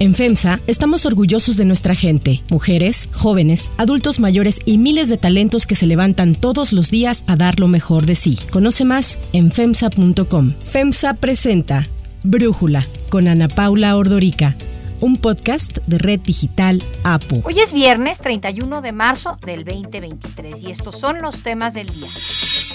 En 0.00 0.14
FEMSA 0.14 0.60
estamos 0.66 1.04
orgullosos 1.04 1.58
de 1.58 1.66
nuestra 1.66 1.94
gente, 1.94 2.42
mujeres, 2.48 3.10
jóvenes, 3.12 3.70
adultos 3.76 4.18
mayores 4.18 4.58
y 4.64 4.78
miles 4.78 5.10
de 5.10 5.18
talentos 5.18 5.66
que 5.66 5.76
se 5.76 5.86
levantan 5.86 6.34
todos 6.34 6.72
los 6.72 6.90
días 6.90 7.22
a 7.26 7.36
dar 7.36 7.60
lo 7.60 7.68
mejor 7.68 8.06
de 8.06 8.14
sí. 8.14 8.38
Conoce 8.50 8.86
más 8.86 9.18
en 9.34 9.52
FEMSA.com. 9.52 10.54
FEMSA 10.62 11.12
presenta 11.14 11.86
Brújula 12.22 12.86
con 13.10 13.28
Ana 13.28 13.48
Paula 13.48 13.94
Ordorica 13.94 14.56
un 15.00 15.16
podcast 15.16 15.78
de 15.86 15.98
Red 15.98 16.20
Digital 16.20 16.82
APU. 17.04 17.42
Hoy 17.44 17.58
es 17.60 17.72
viernes 17.72 18.20
31 18.20 18.82
de 18.82 18.92
marzo 18.92 19.38
del 19.42 19.64
2023 19.64 20.62
y 20.62 20.70
estos 20.70 20.98
son 20.98 21.22
los 21.22 21.42
temas 21.42 21.74
del 21.74 21.88
día. 21.88 22.08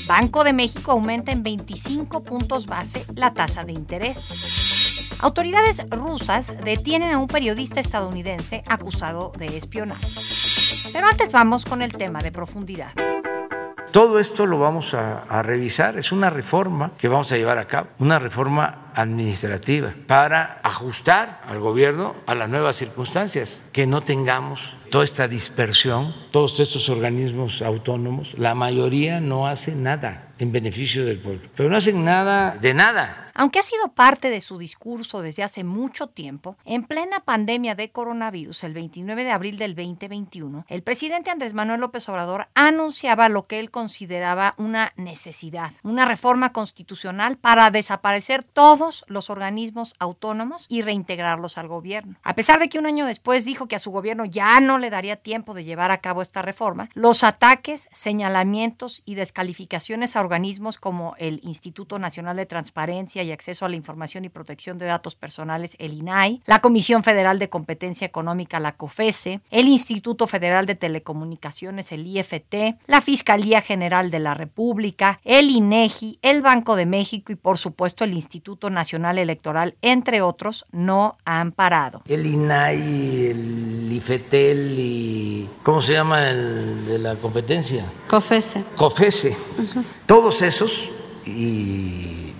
Banco 0.07 0.43
de 0.43 0.53
México 0.53 0.91
aumenta 0.91 1.31
en 1.31 1.43
25 1.43 2.23
puntos 2.23 2.65
base 2.65 3.05
la 3.15 3.33
tasa 3.33 3.63
de 3.63 3.73
interés. 3.73 4.74
Autoridades 5.19 5.85
rusas 5.89 6.53
detienen 6.63 7.13
a 7.13 7.19
un 7.19 7.27
periodista 7.27 7.79
estadounidense 7.79 8.63
acusado 8.67 9.31
de 9.37 9.57
espionaje. 9.57 10.07
Pero 10.91 11.07
antes 11.07 11.31
vamos 11.31 11.65
con 11.65 11.81
el 11.81 11.93
tema 11.93 12.19
de 12.19 12.31
profundidad. 12.31 12.91
Todo 13.91 14.19
esto 14.19 14.45
lo 14.45 14.59
vamos 14.59 14.93
a, 14.93 15.41
revisar. 15.41 15.97
Es 15.97 16.11
una 16.11 16.29
reforma 16.29 16.91
que 16.97 17.07
vamos 17.07 17.31
a 17.31 17.37
llevar 17.37 17.57
a 17.57 17.67
cabo, 17.67 17.87
una 17.99 18.19
reforma 18.19 18.84
administrativa 18.95 19.93
para 20.07 20.59
ajustar 20.63 21.41
al 21.45 21.59
gobierno 21.59 22.15
a 22.25 22.35
las 22.35 22.49
nuevas 22.49 22.77
circunstancias, 22.77 23.61
que 23.71 23.85
no 23.85 24.01
tengamos 24.01 24.75
toda 24.89 25.03
esta 25.03 25.27
dispersión, 25.27 26.15
todos 26.31 26.59
estos 26.59 26.89
organismos 26.89 27.61
autónomos. 27.61 28.37
La 28.37 28.55
mayoría 28.55 29.19
no 29.19 29.47
hace 29.47 29.75
nada 29.75 30.33
en 30.39 30.51
beneficio 30.51 31.05
del 31.05 31.19
pueblo, 31.19 31.49
pero 31.55 31.69
no 31.69 31.77
hacen 31.77 32.03
nada 32.03 32.57
de 32.57 32.73
nada 32.73 33.25
aunque 33.37 33.59
ha 33.59 33.63
sido 33.63 33.89
parte 33.89 34.29
de 34.29 34.39
su 34.39 34.57
discurso 34.57 35.21
desde 35.21 35.43
hace 35.43 35.65
mucho 35.65 36.07
tiempo, 36.07 36.55
en 36.63 36.83
plena 36.83 37.19
pandemia 37.19 37.75
de 37.75 37.91
coronavirus, 37.91 38.63
el 38.63 38.73
29 38.73 39.25
de 39.25 39.31
abril 39.31 39.57
del 39.57 39.75
2021, 39.75 40.65
el 40.69 40.83
presidente 40.83 41.31
Andrés 41.31 41.53
Manuel 41.53 41.81
López 41.81 42.07
Obrador 42.07 42.47
anunciaba 42.55 43.27
lo 43.27 43.45
que 43.45 43.59
él 43.59 43.71
consideraba 43.71 44.55
una 44.57 44.93
necesidad, 44.95 45.73
una 45.83 46.05
reforma 46.05 46.53
constitucional 46.53 47.37
para 47.37 47.69
desaparecer 47.71 48.43
los 49.07 49.29
organismos 49.29 49.93
autónomos 49.99 50.65
y 50.69 50.81
reintegrarlos 50.81 51.57
al 51.57 51.67
gobierno. 51.67 52.15
A 52.23 52.35
pesar 52.35 52.59
de 52.59 52.69
que 52.69 52.79
un 52.79 52.85
año 52.85 53.05
después 53.05 53.45
dijo 53.45 53.67
que 53.67 53.75
a 53.75 53.79
su 53.79 53.91
gobierno 53.91 54.25
ya 54.25 54.59
no 54.59 54.77
le 54.77 54.89
daría 54.89 55.15
tiempo 55.15 55.53
de 55.53 55.63
llevar 55.63 55.91
a 55.91 55.99
cabo 55.99 56.21
esta 56.21 56.41
reforma, 56.41 56.89
los 56.93 57.23
ataques, 57.23 57.89
señalamientos 57.91 59.01
y 59.05 59.15
descalificaciones 59.15 60.15
a 60.15 60.21
organismos 60.21 60.77
como 60.77 61.15
el 61.17 61.39
Instituto 61.43 61.99
Nacional 61.99 62.37
de 62.37 62.45
Transparencia 62.45 63.23
y 63.23 63.31
Acceso 63.31 63.65
a 63.65 63.69
la 63.69 63.75
Información 63.75 64.25
y 64.25 64.29
Protección 64.29 64.77
de 64.77 64.85
Datos 64.85 65.15
Personales, 65.15 65.75
el 65.79 65.93
INAI, 65.93 66.41
la 66.45 66.61
Comisión 66.61 67.03
Federal 67.03 67.39
de 67.39 67.49
Competencia 67.49 68.05
Económica, 68.05 68.59
la 68.59 68.75
COFESE, 68.75 69.41
el 69.51 69.67
Instituto 69.67 70.27
Federal 70.27 70.65
de 70.65 70.75
Telecomunicaciones, 70.75 71.91
el 71.91 72.07
IFT, 72.07 72.77
la 72.87 73.01
Fiscalía 73.01 73.61
General 73.61 74.11
de 74.11 74.19
la 74.19 74.33
República, 74.33 75.19
el 75.23 75.49
INEGI, 75.49 76.19
el 76.21 76.41
Banco 76.41 76.75
de 76.75 76.85
México 76.85 77.31
y 77.31 77.35
por 77.35 77.57
supuesto 77.57 78.03
el 78.03 78.13
Instituto 78.13 78.69
Nacional 78.75 79.17
Electoral, 79.17 79.75
entre 79.81 80.21
otros, 80.21 80.65
no 80.71 81.17
han 81.25 81.51
parado. 81.51 82.03
El 82.07 82.25
INAI, 82.27 83.31
el 83.31 83.89
IFETEL 83.91 84.75
y... 84.77 85.49
¿Cómo 85.63 85.81
se 85.81 85.93
llama 85.93 86.29
el 86.29 86.85
de 86.85 86.99
la 86.99 87.15
competencia? 87.15 87.83
COFESE. 88.07 88.63
COFESE. 88.75 89.29
Uh 89.57 89.61
-huh. 89.61 89.83
Todos 90.05 90.43
esos 90.43 90.91
y 91.25 92.33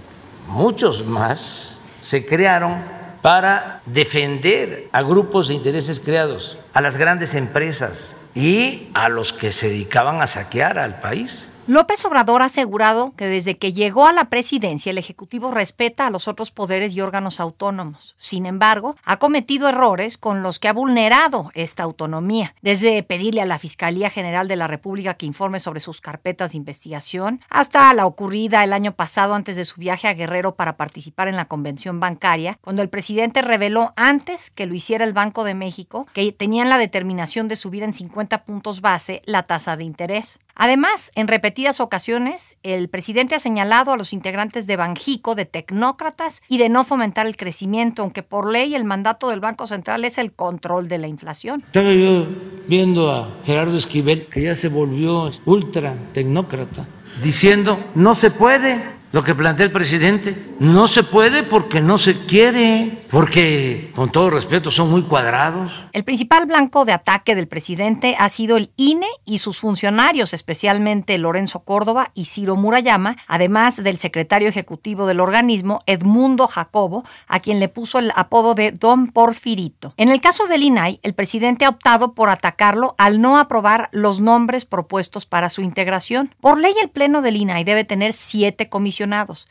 muchos 0.47 1.05
más 1.05 1.81
se 1.99 2.23
crearon 2.23 2.83
para 3.25 3.81
defender 3.87 4.87
a 4.91 5.01
grupos 5.01 5.47
de 5.47 5.55
intereses 5.55 5.99
creados, 5.99 6.59
a 6.73 6.81
las 6.81 6.97
grandes 6.97 7.33
empresas 7.33 8.17
y 8.35 8.89
a 8.93 9.09
los 9.09 9.33
que 9.33 9.51
se 9.51 9.69
dedicaban 9.69 10.21
a 10.21 10.27
saquear 10.27 10.77
al 10.77 10.99
país. 10.99 11.47
López 11.67 12.05
Obrador 12.05 12.43
ha 12.43 12.45
asegurado 12.45 13.15
que 13.17 13.25
desde 13.25 13.55
que 13.55 13.73
llegó 13.73 14.05
a 14.05 14.13
la 14.13 14.25
presidencia 14.25 14.91
el 14.91 14.99
Ejecutivo 14.99 15.49
respeta 15.49 16.05
a 16.05 16.11
los 16.11 16.27
otros 16.27 16.51
poderes 16.51 16.93
y 16.93 17.01
órganos 17.01 17.39
autónomos. 17.39 18.13
Sin 18.19 18.45
embargo, 18.45 18.95
ha 19.03 19.17
cometido 19.17 19.67
errores 19.67 20.19
con 20.19 20.43
los 20.43 20.59
que 20.59 20.67
ha 20.67 20.73
vulnerado 20.73 21.49
esta 21.55 21.81
autonomía, 21.81 22.53
desde 22.61 23.01
pedirle 23.01 23.41
a 23.41 23.47
la 23.47 23.57
Fiscalía 23.57 24.11
General 24.11 24.47
de 24.47 24.57
la 24.57 24.67
República 24.67 25.15
que 25.15 25.25
informe 25.25 25.59
sobre 25.59 25.79
sus 25.79 26.01
carpetas 26.01 26.51
de 26.51 26.59
investigación, 26.59 27.41
hasta 27.49 27.91
la 27.95 28.05
ocurrida 28.05 28.63
el 28.63 28.71
año 28.71 28.91
pasado 28.91 29.33
antes 29.33 29.55
de 29.55 29.65
su 29.65 29.81
viaje 29.81 30.07
a 30.07 30.13
Guerrero 30.13 30.53
para 30.53 30.77
participar 30.77 31.29
en 31.29 31.35
la 31.35 31.45
convención 31.45 31.99
bancaria, 31.99 32.59
cuando 32.61 32.83
el 32.83 32.89
presidente 32.89 33.41
reveló 33.41 33.91
antes 33.95 34.51
que 34.51 34.67
lo 34.67 34.75
hiciera 34.75 35.03
el 35.03 35.13
Banco 35.13 35.43
de 35.43 35.55
México 35.55 36.05
que 36.13 36.31
tenían 36.31 36.69
la 36.69 36.77
determinación 36.77 37.47
de 37.47 37.55
subir 37.55 37.81
en 37.81 37.93
50 37.93 38.43
puntos 38.43 38.81
base 38.81 39.23
la 39.25 39.41
tasa 39.41 39.75
de 39.75 39.83
interés. 39.83 40.39
Además, 40.55 41.11
en 41.15 41.27
repetidas 41.27 41.81
ocasiones, 41.81 42.57
el 42.63 42.87
presidente 42.87 43.35
ha 43.35 43.39
señalado 43.39 43.91
a 43.91 43.97
los 43.97 44.13
integrantes 44.13 44.67
de 44.67 44.77
Banjico 44.77 45.35
de 45.35 45.45
tecnócratas 45.45 46.41
y 46.47 46.57
de 46.57 46.69
no 46.69 46.85
fomentar 46.85 47.27
el 47.27 47.35
crecimiento, 47.35 48.01
aunque 48.01 48.23
por 48.23 48.49
ley 48.49 48.73
el 48.73 48.85
mandato 48.85 49.29
del 49.29 49.41
Banco 49.41 49.67
Central 49.67 50.05
es 50.05 50.17
el 50.17 50.31
control 50.31 50.87
de 50.87 50.97
la 50.97 51.07
inflación. 51.07 51.61
Estaba 51.65 51.91
yo 51.91 52.25
viendo 52.67 53.11
a 53.11 53.37
Gerardo 53.43 53.77
Esquivel, 53.77 54.27
que 54.27 54.43
ya 54.43 54.55
se 54.55 54.69
volvió 54.69 55.29
ultra 55.45 55.93
tecnócrata, 56.13 56.87
diciendo, 57.21 57.77
no 57.93 58.15
se 58.15 58.31
puede 58.31 58.95
lo 59.15 59.23
que 59.23 59.33
plantea 59.33 59.65
el 59.65 59.71
presidente. 59.71 60.35
No 60.59 60.89
se 60.89 61.01
puede 61.03 61.43
porque 61.43 61.79
no 61.79 61.97
se 61.97 62.25
quiere, 62.25 63.04
porque, 63.11 63.91
con 63.95 64.11
todo 64.11 64.29
respeto, 64.29 64.71
son 64.71 64.89
muy 64.89 65.03
cuadrados. 65.03 65.85
El 65.93 66.03
principal 66.03 66.45
blanco 66.45 66.85
de 66.85 66.93
ataque 66.93 67.35
del 67.35 67.47
presidente 67.47 68.15
ha 68.17 68.29
sido 68.29 68.57
el 68.57 68.71
INE 68.77 69.07
y 69.25 69.37
sus 69.37 69.59
funcionarios, 69.59 70.33
especialmente 70.33 71.17
Lorenzo 71.17 71.59
Córdoba 71.59 72.07
y 72.13 72.25
Ciro 72.25 72.55
Murayama, 72.55 73.17
además 73.27 73.83
del 73.83 73.97
secretario 73.97 74.49
ejecutivo 74.49 75.05
del 75.05 75.19
organismo, 75.19 75.81
Edmundo 75.85 76.47
Jacobo, 76.47 77.03
a 77.27 77.39
quien 77.39 77.59
le 77.59 77.69
puso 77.69 77.99
el 77.99 78.11
apodo 78.15 78.55
de 78.55 78.71
Don 78.71 79.07
Porfirito. 79.07 79.93
En 79.97 80.09
el 80.09 80.21
caso 80.21 80.47
del 80.47 80.63
INAI, 80.63 80.99
el 81.03 81.13
presidente 81.13 81.65
ha 81.65 81.69
optado 81.69 82.13
por 82.13 82.29
atacarlo 82.29 82.95
al 82.97 83.21
no 83.21 83.37
aprobar 83.37 83.89
los 83.91 84.19
nombres 84.19 84.65
propuestos 84.65 85.25
para 85.25 85.49
su 85.49 85.61
integración. 85.61 86.33
Por 86.41 86.59
ley, 86.59 86.73
el 86.81 86.89
Pleno 86.89 87.21
del 87.21 87.35
INAI 87.35 87.63
debe 87.63 87.83
tener 87.83 88.13
siete 88.13 88.67
comisiones 88.69 88.95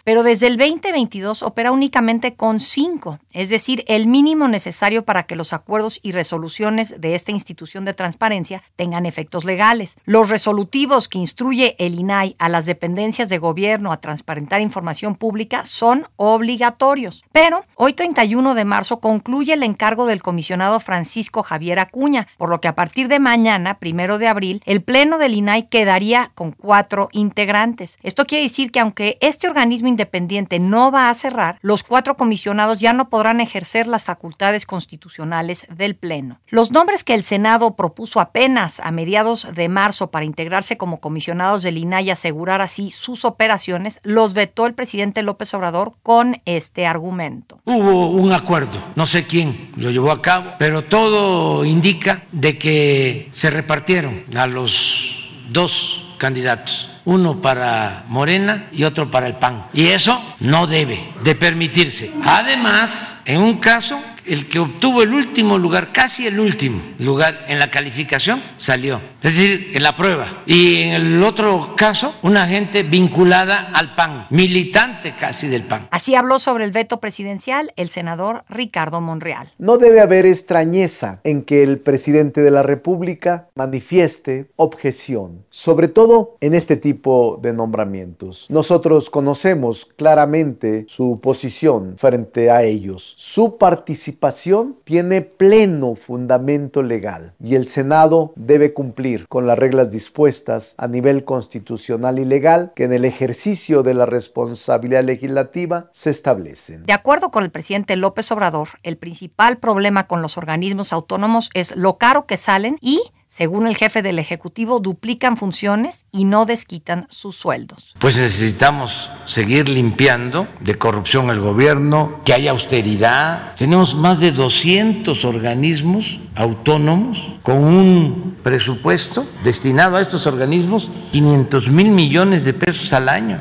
pero 0.04 0.22
desde 0.22 0.46
el 0.46 0.56
2022 0.56 1.42
opera 1.42 1.72
únicamente 1.72 2.34
con 2.34 2.60
cinco, 2.60 3.18
es 3.32 3.43
decir, 3.50 3.84
el 3.88 4.06
mínimo 4.06 4.48
necesario 4.48 5.04
para 5.04 5.24
que 5.24 5.36
los 5.36 5.52
acuerdos 5.52 6.00
y 6.02 6.12
resoluciones 6.12 7.00
de 7.00 7.14
esta 7.14 7.32
institución 7.32 7.84
de 7.84 7.94
transparencia 7.94 8.62
tengan 8.76 9.06
efectos 9.06 9.44
legales. 9.44 9.96
Los 10.04 10.30
resolutivos 10.30 11.08
que 11.08 11.18
instruye 11.18 11.76
el 11.78 11.98
INAI 11.98 12.36
a 12.38 12.48
las 12.48 12.66
dependencias 12.66 13.28
de 13.28 13.38
gobierno 13.38 13.92
a 13.92 14.00
transparentar 14.00 14.60
información 14.60 15.16
pública 15.16 15.64
son 15.64 16.08
obligatorios. 16.16 17.24
Pero 17.32 17.64
hoy 17.76 17.92
31 17.92 18.54
de 18.54 18.64
marzo 18.64 19.00
concluye 19.00 19.54
el 19.54 19.62
encargo 19.62 20.06
del 20.06 20.22
comisionado 20.22 20.80
Francisco 20.80 21.42
Javier 21.42 21.78
Acuña, 21.78 22.26
por 22.38 22.50
lo 22.50 22.60
que 22.60 22.68
a 22.68 22.74
partir 22.74 23.08
de 23.08 23.18
mañana, 23.18 23.78
primero 23.78 24.18
de 24.18 24.28
abril, 24.28 24.62
el 24.66 24.82
pleno 24.82 25.18
del 25.18 25.34
INAI 25.34 25.68
quedaría 25.68 26.30
con 26.34 26.52
cuatro 26.52 27.08
integrantes. 27.12 27.98
Esto 28.02 28.26
quiere 28.26 28.44
decir 28.44 28.70
que 28.70 28.80
aunque 28.80 29.18
este 29.20 29.48
organismo 29.48 29.88
independiente 29.88 30.58
no 30.58 30.90
va 30.90 31.08
a 31.08 31.14
cerrar, 31.14 31.58
los 31.62 31.82
cuatro 31.82 32.16
comisionados 32.16 32.78
ya 32.78 32.92
no 32.92 33.08
podrán 33.08 33.33
ejercer 33.40 33.86
las 33.86 34.04
facultades 34.04 34.66
constitucionales 34.66 35.66
del 35.70 35.96
Pleno. 35.96 36.38
Los 36.48 36.70
nombres 36.70 37.04
que 37.04 37.14
el 37.14 37.24
Senado 37.24 37.76
propuso 37.76 38.20
apenas 38.20 38.80
a 38.80 38.90
mediados 38.90 39.48
de 39.54 39.68
marzo 39.68 40.10
para 40.10 40.24
integrarse 40.24 40.76
como 40.76 40.98
comisionados 40.98 41.62
del 41.62 41.78
INAI 41.78 42.04
y 42.04 42.10
asegurar 42.10 42.60
así 42.60 42.90
sus 42.90 43.24
operaciones, 43.24 44.00
los 44.02 44.34
vetó 44.34 44.66
el 44.66 44.74
presidente 44.74 45.22
López 45.22 45.54
Obrador 45.54 45.94
con 46.02 46.40
este 46.44 46.86
argumento. 46.86 47.60
Hubo 47.64 48.10
un 48.10 48.32
acuerdo, 48.32 48.78
no 48.94 49.06
sé 49.06 49.26
quién 49.26 49.72
lo 49.76 49.90
llevó 49.90 50.10
a 50.10 50.22
cabo, 50.22 50.52
pero 50.58 50.84
todo 50.84 51.64
indica 51.64 52.24
de 52.32 52.58
que 52.58 53.28
se 53.32 53.50
repartieron 53.50 54.24
a 54.36 54.46
los 54.46 55.30
dos 55.50 56.03
candidatos 56.24 56.88
uno 57.04 57.42
para 57.42 58.04
Morena 58.08 58.68
y 58.72 58.84
otro 58.84 59.10
para 59.10 59.26
el 59.26 59.34
PAN. 59.34 59.66
Y 59.74 59.88
eso 59.88 60.22
no 60.40 60.66
debe 60.66 60.98
de 61.22 61.34
permitirse. 61.34 62.10
Además, 62.24 63.20
en 63.26 63.42
un 63.42 63.58
caso, 63.58 64.00
el 64.24 64.48
que 64.48 64.58
obtuvo 64.58 65.02
el 65.02 65.12
último 65.12 65.58
lugar, 65.58 65.92
casi 65.92 66.26
el 66.26 66.40
último 66.40 66.80
lugar 66.98 67.44
en 67.48 67.58
la 67.58 67.70
calificación, 67.70 68.42
salió. 68.56 69.02
Es 69.24 69.38
decir, 69.38 69.70
en 69.72 69.82
la 69.82 69.96
prueba. 69.96 70.42
Y 70.44 70.82
en 70.82 70.92
el 70.92 71.22
otro 71.22 71.74
caso, 71.78 72.14
una 72.20 72.46
gente 72.46 72.82
vinculada 72.82 73.70
al 73.72 73.94
PAN, 73.94 74.26
militante 74.28 75.14
casi 75.18 75.48
del 75.48 75.62
PAN. 75.62 75.88
Así 75.92 76.14
habló 76.14 76.38
sobre 76.38 76.66
el 76.66 76.72
veto 76.72 77.00
presidencial 77.00 77.72
el 77.76 77.88
senador 77.88 78.44
Ricardo 78.50 79.00
Monreal. 79.00 79.50
No 79.56 79.78
debe 79.78 80.02
haber 80.02 80.26
extrañeza 80.26 81.20
en 81.24 81.40
que 81.40 81.62
el 81.62 81.78
presidente 81.78 82.42
de 82.42 82.50
la 82.50 82.62
República 82.62 83.48
manifieste 83.54 84.50
objeción, 84.56 85.46
sobre 85.48 85.88
todo 85.88 86.36
en 86.42 86.52
este 86.52 86.76
tipo 86.76 87.38
de 87.40 87.54
nombramientos. 87.54 88.44
Nosotros 88.50 89.08
conocemos 89.08 89.86
claramente 89.96 90.84
su 90.86 91.18
posición 91.22 91.94
frente 91.96 92.50
a 92.50 92.62
ellos. 92.62 93.14
Su 93.16 93.56
participación 93.56 94.76
tiene 94.84 95.22
pleno 95.22 95.94
fundamento 95.94 96.82
legal 96.82 97.32
y 97.42 97.54
el 97.54 97.68
Senado 97.68 98.34
debe 98.36 98.74
cumplir 98.74 99.13
con 99.28 99.46
las 99.46 99.58
reglas 99.58 99.90
dispuestas 99.90 100.74
a 100.78 100.86
nivel 100.86 101.24
constitucional 101.24 102.18
y 102.18 102.24
legal 102.24 102.72
que 102.74 102.84
en 102.84 102.92
el 102.92 103.04
ejercicio 103.04 103.82
de 103.82 103.94
la 103.94 104.06
responsabilidad 104.06 105.04
legislativa 105.04 105.88
se 105.90 106.10
establecen. 106.10 106.84
De 106.84 106.92
acuerdo 106.92 107.30
con 107.30 107.44
el 107.44 107.50
presidente 107.50 107.96
López 107.96 108.30
Obrador, 108.32 108.68
el 108.82 108.96
principal 108.96 109.58
problema 109.58 110.06
con 110.06 110.22
los 110.22 110.36
organismos 110.36 110.92
autónomos 110.92 111.50
es 111.54 111.76
lo 111.76 111.98
caro 111.98 112.26
que 112.26 112.36
salen 112.36 112.78
y 112.80 113.02
según 113.34 113.66
el 113.66 113.76
jefe 113.76 114.00
del 114.00 114.20
Ejecutivo, 114.20 114.78
duplican 114.78 115.36
funciones 115.36 116.06
y 116.12 116.24
no 116.24 116.46
desquitan 116.46 117.08
sus 117.10 117.34
sueldos. 117.34 117.92
Pues 117.98 118.16
necesitamos 118.16 119.10
seguir 119.26 119.68
limpiando 119.68 120.46
de 120.60 120.78
corrupción 120.78 121.30
el 121.30 121.40
gobierno, 121.40 122.20
que 122.24 122.32
haya 122.32 122.52
austeridad. 122.52 123.56
Tenemos 123.56 123.96
más 123.96 124.20
de 124.20 124.30
200 124.30 125.24
organismos 125.24 126.20
autónomos 126.36 127.32
con 127.42 127.56
un 127.56 128.36
presupuesto 128.44 129.26
destinado 129.42 129.96
a 129.96 130.00
estos 130.00 130.28
organismos 130.28 130.92
500 131.10 131.70
mil 131.70 131.90
millones 131.90 132.44
de 132.44 132.54
pesos 132.54 132.92
al 132.92 133.08
año. 133.08 133.40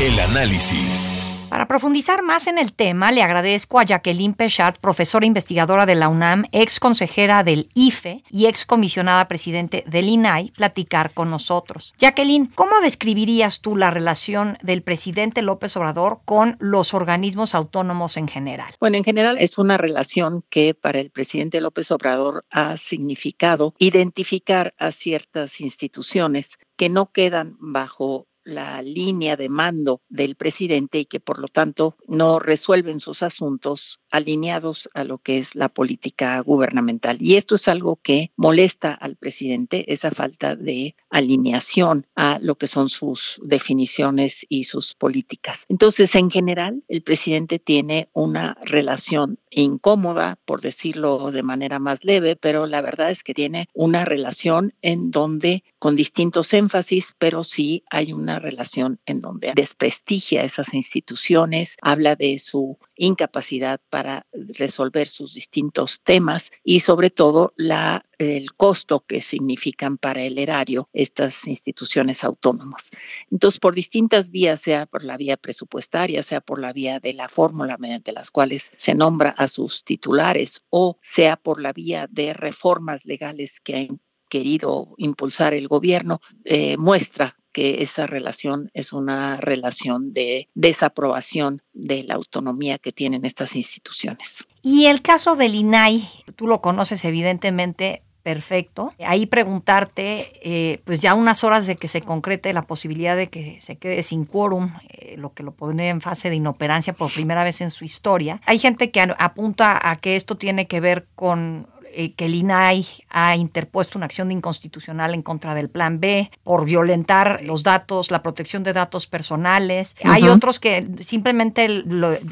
El 0.00 0.18
análisis. 0.18 1.14
Para 1.56 1.68
profundizar 1.68 2.22
más 2.22 2.48
en 2.48 2.58
el 2.58 2.74
tema, 2.74 3.10
le 3.12 3.22
agradezco 3.22 3.80
a 3.80 3.84
Jacqueline 3.84 4.34
Pechat, 4.34 4.76
profesora 4.76 5.24
investigadora 5.24 5.86
de 5.86 5.94
la 5.94 6.10
UNAM, 6.10 6.44
ex 6.52 6.78
consejera 6.78 7.44
del 7.44 7.70
IFE 7.72 8.22
y 8.28 8.44
ex 8.44 8.66
comisionada 8.66 9.26
presidente 9.26 9.82
del 9.86 10.06
INAI, 10.06 10.50
platicar 10.50 11.14
con 11.14 11.30
nosotros. 11.30 11.94
Jacqueline, 11.96 12.44
¿cómo 12.54 12.78
describirías 12.82 13.62
tú 13.62 13.74
la 13.74 13.90
relación 13.90 14.58
del 14.60 14.82
presidente 14.82 15.40
López 15.40 15.74
Obrador 15.78 16.20
con 16.26 16.58
los 16.60 16.92
organismos 16.92 17.54
autónomos 17.54 18.18
en 18.18 18.28
general? 18.28 18.74
Bueno, 18.78 18.98
en 18.98 19.04
general 19.04 19.38
es 19.40 19.56
una 19.56 19.78
relación 19.78 20.44
que 20.50 20.74
para 20.74 21.00
el 21.00 21.08
presidente 21.08 21.62
López 21.62 21.90
Obrador 21.90 22.44
ha 22.50 22.76
significado 22.76 23.72
identificar 23.78 24.74
a 24.76 24.92
ciertas 24.92 25.62
instituciones 25.62 26.58
que 26.76 26.90
no 26.90 27.12
quedan 27.12 27.56
bajo 27.58 28.26
la 28.46 28.80
línea 28.82 29.36
de 29.36 29.48
mando 29.48 30.00
del 30.08 30.36
presidente 30.36 31.00
y 31.00 31.04
que 31.04 31.20
por 31.20 31.38
lo 31.38 31.48
tanto 31.48 31.96
no 32.06 32.38
resuelven 32.38 33.00
sus 33.00 33.22
asuntos 33.22 34.00
alineados 34.10 34.88
a 34.94 35.04
lo 35.04 35.18
que 35.18 35.38
es 35.38 35.54
la 35.54 35.68
política 35.68 36.40
gubernamental. 36.40 37.18
Y 37.20 37.36
esto 37.36 37.56
es 37.56 37.68
algo 37.68 37.96
que 37.96 38.30
molesta 38.36 38.92
al 38.92 39.16
presidente, 39.16 39.92
esa 39.92 40.10
falta 40.10 40.56
de 40.56 40.96
alineación 41.10 42.06
a 42.14 42.38
lo 42.40 42.54
que 42.54 42.66
son 42.66 42.88
sus 42.88 43.40
definiciones 43.42 44.46
y 44.48 44.64
sus 44.64 44.94
políticas. 44.94 45.66
Entonces, 45.68 46.14
en 46.14 46.30
general, 46.30 46.82
el 46.88 47.02
presidente 47.02 47.58
tiene 47.58 48.06
una 48.12 48.56
relación 48.62 49.38
incómoda, 49.62 50.38
por 50.44 50.60
decirlo 50.60 51.30
de 51.32 51.42
manera 51.42 51.78
más 51.78 52.04
leve, 52.04 52.36
pero 52.36 52.66
la 52.66 52.82
verdad 52.82 53.10
es 53.10 53.24
que 53.24 53.34
tiene 53.34 53.68
una 53.72 54.04
relación 54.04 54.74
en 54.82 55.10
donde, 55.10 55.64
con 55.78 55.96
distintos 55.96 56.52
énfasis, 56.52 57.14
pero 57.18 57.42
sí 57.42 57.82
hay 57.90 58.12
una 58.12 58.38
relación 58.38 59.00
en 59.06 59.22
donde 59.22 59.52
desprestigia 59.56 60.44
esas 60.44 60.74
instituciones, 60.74 61.76
habla 61.80 62.16
de 62.16 62.38
su 62.38 62.78
incapacidad 62.96 63.80
para 63.88 64.26
resolver 64.32 65.06
sus 65.06 65.34
distintos 65.34 66.00
temas 66.02 66.52
y 66.62 66.80
sobre 66.80 67.10
todo 67.10 67.54
la 67.56 68.04
el 68.18 68.52
costo 68.54 69.04
que 69.06 69.20
significan 69.20 69.98
para 69.98 70.22
el 70.22 70.38
erario 70.38 70.88
estas 70.92 71.46
instituciones 71.46 72.24
autónomas. 72.24 72.90
Entonces, 73.30 73.60
por 73.60 73.74
distintas 73.74 74.30
vías, 74.30 74.60
sea 74.60 74.86
por 74.86 75.04
la 75.04 75.16
vía 75.16 75.36
presupuestaria, 75.36 76.22
sea 76.22 76.40
por 76.40 76.58
la 76.58 76.72
vía 76.72 77.00
de 77.00 77.12
la 77.12 77.28
fórmula 77.28 77.76
mediante 77.78 78.12
las 78.12 78.30
cuales 78.30 78.72
se 78.76 78.94
nombra 78.94 79.30
a 79.30 79.45
sus 79.48 79.84
titulares 79.84 80.64
o 80.70 80.98
sea 81.02 81.36
por 81.36 81.60
la 81.60 81.72
vía 81.72 82.06
de 82.10 82.32
reformas 82.32 83.04
legales 83.04 83.60
que 83.60 83.76
ha 83.76 83.86
querido 84.28 84.94
impulsar 84.98 85.54
el 85.54 85.68
gobierno, 85.68 86.20
eh, 86.44 86.76
muestra 86.76 87.36
que 87.52 87.82
esa 87.82 88.06
relación 88.06 88.70
es 88.74 88.92
una 88.92 89.38
relación 89.38 90.12
de 90.12 90.48
desaprobación 90.54 91.62
de 91.72 92.02
la 92.04 92.14
autonomía 92.14 92.78
que 92.78 92.92
tienen 92.92 93.24
estas 93.24 93.56
instituciones. 93.56 94.44
Y 94.62 94.86
el 94.86 95.00
caso 95.00 95.36
del 95.36 95.54
INAI, 95.54 96.06
tú 96.34 96.46
lo 96.46 96.60
conoces 96.60 97.04
evidentemente, 97.06 98.02
perfecto. 98.26 98.92
Ahí 99.06 99.26
preguntarte, 99.26 100.32
eh, 100.42 100.80
pues 100.84 101.00
ya 101.00 101.14
unas 101.14 101.44
horas 101.44 101.68
de 101.68 101.76
que 101.76 101.86
se 101.86 102.00
concrete 102.00 102.52
la 102.52 102.62
posibilidad 102.62 103.16
de 103.16 103.28
que 103.28 103.60
se 103.60 103.76
quede 103.76 104.02
sin 104.02 104.24
quórum, 104.24 104.72
eh, 104.88 105.14
lo 105.16 105.32
que 105.32 105.44
lo 105.44 105.52
pondría 105.52 105.90
en 105.90 106.00
fase 106.00 106.28
de 106.28 106.34
inoperancia 106.34 106.92
por 106.92 107.12
primera 107.12 107.44
vez 107.44 107.60
en 107.60 107.70
su 107.70 107.84
historia. 107.84 108.40
Hay 108.44 108.58
gente 108.58 108.90
que 108.90 109.00
apunta 109.00 109.78
a 109.80 109.94
que 109.94 110.16
esto 110.16 110.36
tiene 110.36 110.66
que 110.66 110.80
ver 110.80 111.06
con 111.14 111.68
eh, 111.96 112.12
que 112.12 112.26
el 112.26 112.34
INAI 112.34 112.86
ha 113.08 113.36
interpuesto 113.36 113.98
una 113.98 114.06
acción 114.06 114.28
de 114.28 114.34
inconstitucional 114.34 115.14
en 115.14 115.22
contra 115.22 115.54
del 115.54 115.70
Plan 115.70 115.98
B 115.98 116.30
por 116.44 116.64
violentar 116.66 117.42
los 117.42 117.62
datos, 117.62 118.10
la 118.10 118.22
protección 118.22 118.62
de 118.62 118.72
datos 118.72 119.06
personales. 119.06 119.96
Hay 120.04 120.24
otros 120.24 120.60
que 120.60 120.86
simplemente 121.00 121.84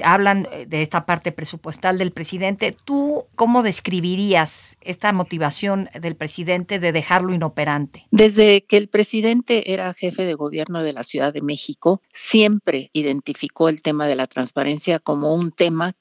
hablan 0.04 0.46
de 0.66 0.82
esta 0.82 1.06
parte 1.06 1.32
presupuestal 1.32 1.98
del 1.98 2.12
presidente. 2.12 2.76
¿Tú 2.84 3.24
cómo 3.34 3.62
describirías 3.62 4.76
esta 4.82 5.12
motivación 5.12 5.88
del 5.98 6.14
presidente 6.14 6.78
de 6.78 6.92
dejarlo 6.92 7.32
inoperante? 7.32 8.06
Desde 8.10 8.64
que 8.64 8.76
el 8.76 8.88
presidente 8.88 9.72
era 9.72 9.94
jefe 9.94 10.24
de 10.24 10.34
gobierno 10.34 10.82
de 10.82 10.92
la 10.92 11.04
Ciudad 11.04 11.32
de 11.32 11.42
México, 11.42 12.02
siempre 12.12 12.90
identificó 12.92 13.68
el 13.68 13.82
tema 13.82 14.06
de 14.06 14.16
la 14.16 14.26
transparencia 14.26 14.98
como 14.98 15.34
un 15.34 15.52
tema 15.52 15.94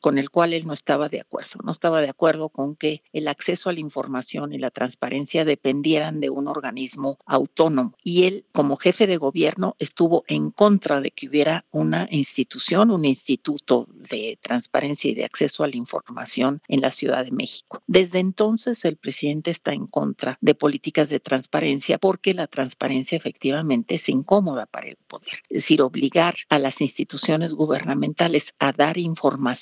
con 0.00 0.18
el 0.18 0.30
cual 0.30 0.52
él 0.52 0.66
no 0.66 0.72
estaba 0.72 1.08
de 1.08 1.20
acuerdo. 1.20 1.60
No 1.64 1.72
estaba 1.72 2.00
de 2.00 2.08
acuerdo 2.08 2.48
con 2.48 2.76
que 2.76 3.02
el 3.12 3.28
acceso 3.28 3.68
a 3.68 3.72
la 3.72 3.80
información 3.80 4.52
y 4.52 4.58
la 4.58 4.70
transparencia 4.70 5.44
dependieran 5.44 6.20
de 6.20 6.30
un 6.30 6.48
organismo 6.48 7.18
autónomo. 7.26 7.94
Y 8.02 8.24
él, 8.24 8.44
como 8.52 8.76
jefe 8.76 9.06
de 9.06 9.16
gobierno, 9.16 9.76
estuvo 9.78 10.24
en 10.28 10.50
contra 10.50 11.00
de 11.00 11.10
que 11.10 11.28
hubiera 11.28 11.64
una 11.72 12.08
institución, 12.10 12.90
un 12.90 13.04
instituto 13.04 13.88
de 13.90 14.38
transparencia 14.40 15.10
y 15.10 15.14
de 15.14 15.24
acceso 15.24 15.64
a 15.64 15.68
la 15.68 15.76
información 15.76 16.62
en 16.68 16.80
la 16.80 16.90
Ciudad 16.90 17.24
de 17.24 17.30
México. 17.30 17.82
Desde 17.86 18.18
entonces, 18.18 18.84
el 18.84 18.96
presidente 18.96 19.50
está 19.50 19.72
en 19.72 19.86
contra 19.86 20.38
de 20.40 20.54
políticas 20.54 21.08
de 21.08 21.20
transparencia 21.20 21.98
porque 21.98 22.34
la 22.34 22.46
transparencia 22.46 23.16
efectivamente 23.16 23.96
es 23.96 24.08
incómoda 24.08 24.66
para 24.66 24.88
el 24.88 24.96
poder. 24.96 25.34
Es 25.48 25.62
decir, 25.62 25.82
obligar 25.82 26.34
a 26.48 26.58
las 26.58 26.80
instituciones 26.80 27.54
gubernamentales 27.54 28.54
a 28.58 28.72
dar 28.72 28.98
información 28.98 29.55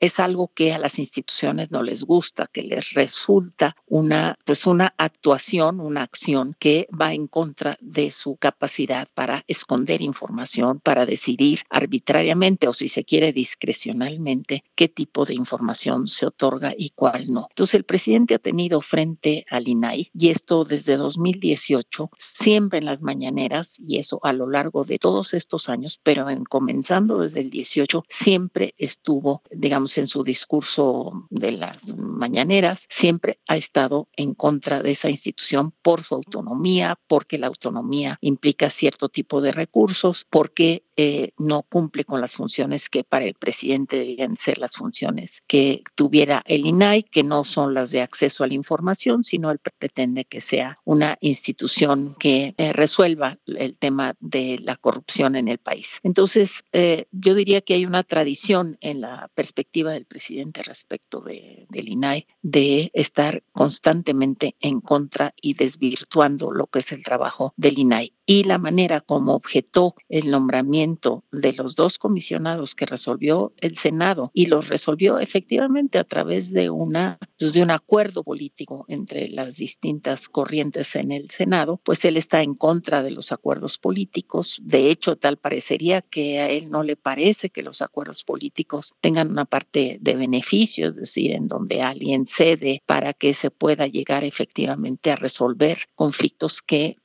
es 0.00 0.18
algo 0.18 0.50
que 0.54 0.72
a 0.72 0.78
las 0.78 0.98
instituciones 0.98 1.70
no 1.70 1.82
les 1.82 2.02
gusta, 2.02 2.48
que 2.50 2.62
les 2.62 2.94
resulta 2.94 3.76
una, 3.86 4.36
pues 4.44 4.66
una 4.66 4.94
actuación, 4.96 5.80
una 5.80 6.02
acción 6.02 6.56
que 6.58 6.88
va 6.98 7.12
en 7.12 7.26
contra 7.26 7.76
de 7.80 8.10
su 8.10 8.36
capacidad 8.36 9.08
para 9.14 9.44
esconder 9.46 10.00
información, 10.00 10.80
para 10.80 11.04
decidir 11.04 11.60
arbitrariamente 11.68 12.66
o 12.66 12.74
si 12.74 12.88
se 12.88 13.04
quiere 13.04 13.32
discrecionalmente 13.32 14.64
qué 14.74 14.88
tipo 14.88 15.24
de 15.26 15.34
información 15.34 16.08
se 16.08 16.26
otorga 16.26 16.74
y 16.76 16.90
cuál 16.90 17.30
no. 17.30 17.46
Entonces 17.50 17.74
el 17.74 17.84
presidente 17.84 18.34
ha 18.34 18.38
tenido 18.38 18.80
frente 18.80 19.44
al 19.50 19.68
INAI 19.68 20.10
y 20.14 20.30
esto 20.30 20.64
desde 20.64 20.96
2018, 20.96 22.10
siempre 22.18 22.78
en 22.78 22.86
las 22.86 23.02
mañaneras 23.02 23.78
y 23.86 23.98
eso 23.98 24.18
a 24.22 24.32
lo 24.32 24.48
largo 24.48 24.84
de 24.84 24.98
todos 24.98 25.34
estos 25.34 25.68
años, 25.68 26.00
pero 26.02 26.30
en, 26.30 26.44
comenzando 26.44 27.18
desde 27.18 27.40
el 27.40 27.50
18, 27.50 28.04
siempre 28.08 28.74
estuvo 28.78 29.29
digamos, 29.50 29.96
en 29.98 30.06
su 30.06 30.24
discurso 30.24 31.26
de 31.30 31.52
las 31.52 31.94
mañaneras, 31.96 32.86
siempre 32.88 33.38
ha 33.48 33.56
estado 33.56 34.08
en 34.16 34.34
contra 34.34 34.82
de 34.82 34.92
esa 34.92 35.10
institución 35.10 35.72
por 35.82 36.02
su 36.02 36.14
autonomía, 36.14 36.96
porque 37.06 37.38
la 37.38 37.46
autonomía 37.48 38.18
implica 38.20 38.70
cierto 38.70 39.08
tipo 39.08 39.40
de 39.40 39.52
recursos, 39.52 40.26
porque 40.28 40.84
eh, 40.96 41.32
no 41.38 41.62
cumple 41.62 42.04
con 42.04 42.20
las 42.20 42.36
funciones 42.36 42.90
que 42.90 43.04
para 43.04 43.24
el 43.24 43.34
presidente 43.34 43.96
debían 43.96 44.36
ser 44.36 44.58
las 44.58 44.76
funciones 44.76 45.42
que 45.46 45.82
tuviera 45.94 46.42
el 46.46 46.66
INAI, 46.66 47.04
que 47.04 47.22
no 47.22 47.44
son 47.44 47.72
las 47.72 47.90
de 47.90 48.02
acceso 48.02 48.44
a 48.44 48.46
la 48.46 48.54
información, 48.54 49.24
sino 49.24 49.50
él 49.50 49.60
pretende 49.78 50.24
que 50.26 50.40
sea 50.40 50.78
una 50.84 51.16
institución 51.20 52.16
que 52.18 52.54
eh, 52.58 52.72
resuelva 52.72 53.38
el 53.46 53.76
tema 53.76 54.14
de 54.20 54.58
la 54.62 54.76
corrupción 54.76 55.36
en 55.36 55.48
el 55.48 55.58
país. 55.58 56.00
Entonces, 56.02 56.64
eh, 56.72 57.06
yo 57.12 57.34
diría 57.34 57.60
que 57.60 57.74
hay 57.74 57.86
una 57.86 58.02
tradición 58.02 58.76
en 58.80 59.00
la 59.00 59.19
perspectiva 59.28 59.92
del 59.92 60.06
presidente 60.06 60.62
respecto 60.62 61.20
de, 61.20 61.66
del 61.68 61.88
INAI 61.88 62.26
de 62.42 62.90
estar 62.94 63.42
constantemente 63.52 64.56
en 64.60 64.80
contra 64.80 65.32
y 65.40 65.54
desvirtuando 65.54 66.50
lo 66.50 66.66
que 66.66 66.80
es 66.80 66.92
el 66.92 67.02
trabajo 67.02 67.52
del 67.56 67.78
INAI. 67.78 68.14
Y 68.30 68.44
la 68.44 68.58
manera 68.58 69.00
como 69.00 69.34
objetó 69.34 69.96
el 70.08 70.30
nombramiento 70.30 71.24
de 71.32 71.52
los 71.52 71.74
dos 71.74 71.98
comisionados 71.98 72.76
que 72.76 72.86
resolvió 72.86 73.52
el 73.56 73.76
Senado 73.76 74.30
y 74.32 74.46
los 74.46 74.68
resolvió 74.68 75.18
efectivamente 75.18 75.98
a 75.98 76.04
través 76.04 76.52
de 76.52 76.70
una 76.70 77.18
pues, 77.40 77.54
de 77.54 77.62
un 77.64 77.72
acuerdo 77.72 78.22
político 78.22 78.84
entre 78.86 79.26
las 79.30 79.56
distintas 79.56 80.28
corrientes 80.28 80.94
en 80.94 81.10
el 81.10 81.28
Senado, 81.28 81.80
pues 81.82 82.04
él 82.04 82.16
está 82.16 82.40
en 82.42 82.54
contra 82.54 83.02
de 83.02 83.10
los 83.10 83.32
acuerdos 83.32 83.78
políticos. 83.78 84.60
De 84.62 84.92
hecho, 84.92 85.16
tal 85.16 85.36
parecería 85.36 86.00
que 86.00 86.38
a 86.38 86.50
él 86.50 86.70
no 86.70 86.84
le 86.84 86.94
parece 86.94 87.50
que 87.50 87.64
los 87.64 87.82
acuerdos 87.82 88.22
políticos 88.22 88.94
tengan 89.00 89.28
una 89.28 89.44
parte 89.44 89.98
de 90.00 90.14
beneficio, 90.14 90.90
es 90.90 90.94
decir, 90.94 91.32
en 91.32 91.48
donde 91.48 91.82
alguien 91.82 92.26
cede 92.28 92.80
para 92.86 93.12
que 93.12 93.34
se 93.34 93.50
pueda 93.50 93.88
llegar 93.88 94.22
efectivamente 94.22 95.10
a 95.10 95.16
resolver 95.16 95.78
conflictos 95.96 96.62
que 96.62 96.96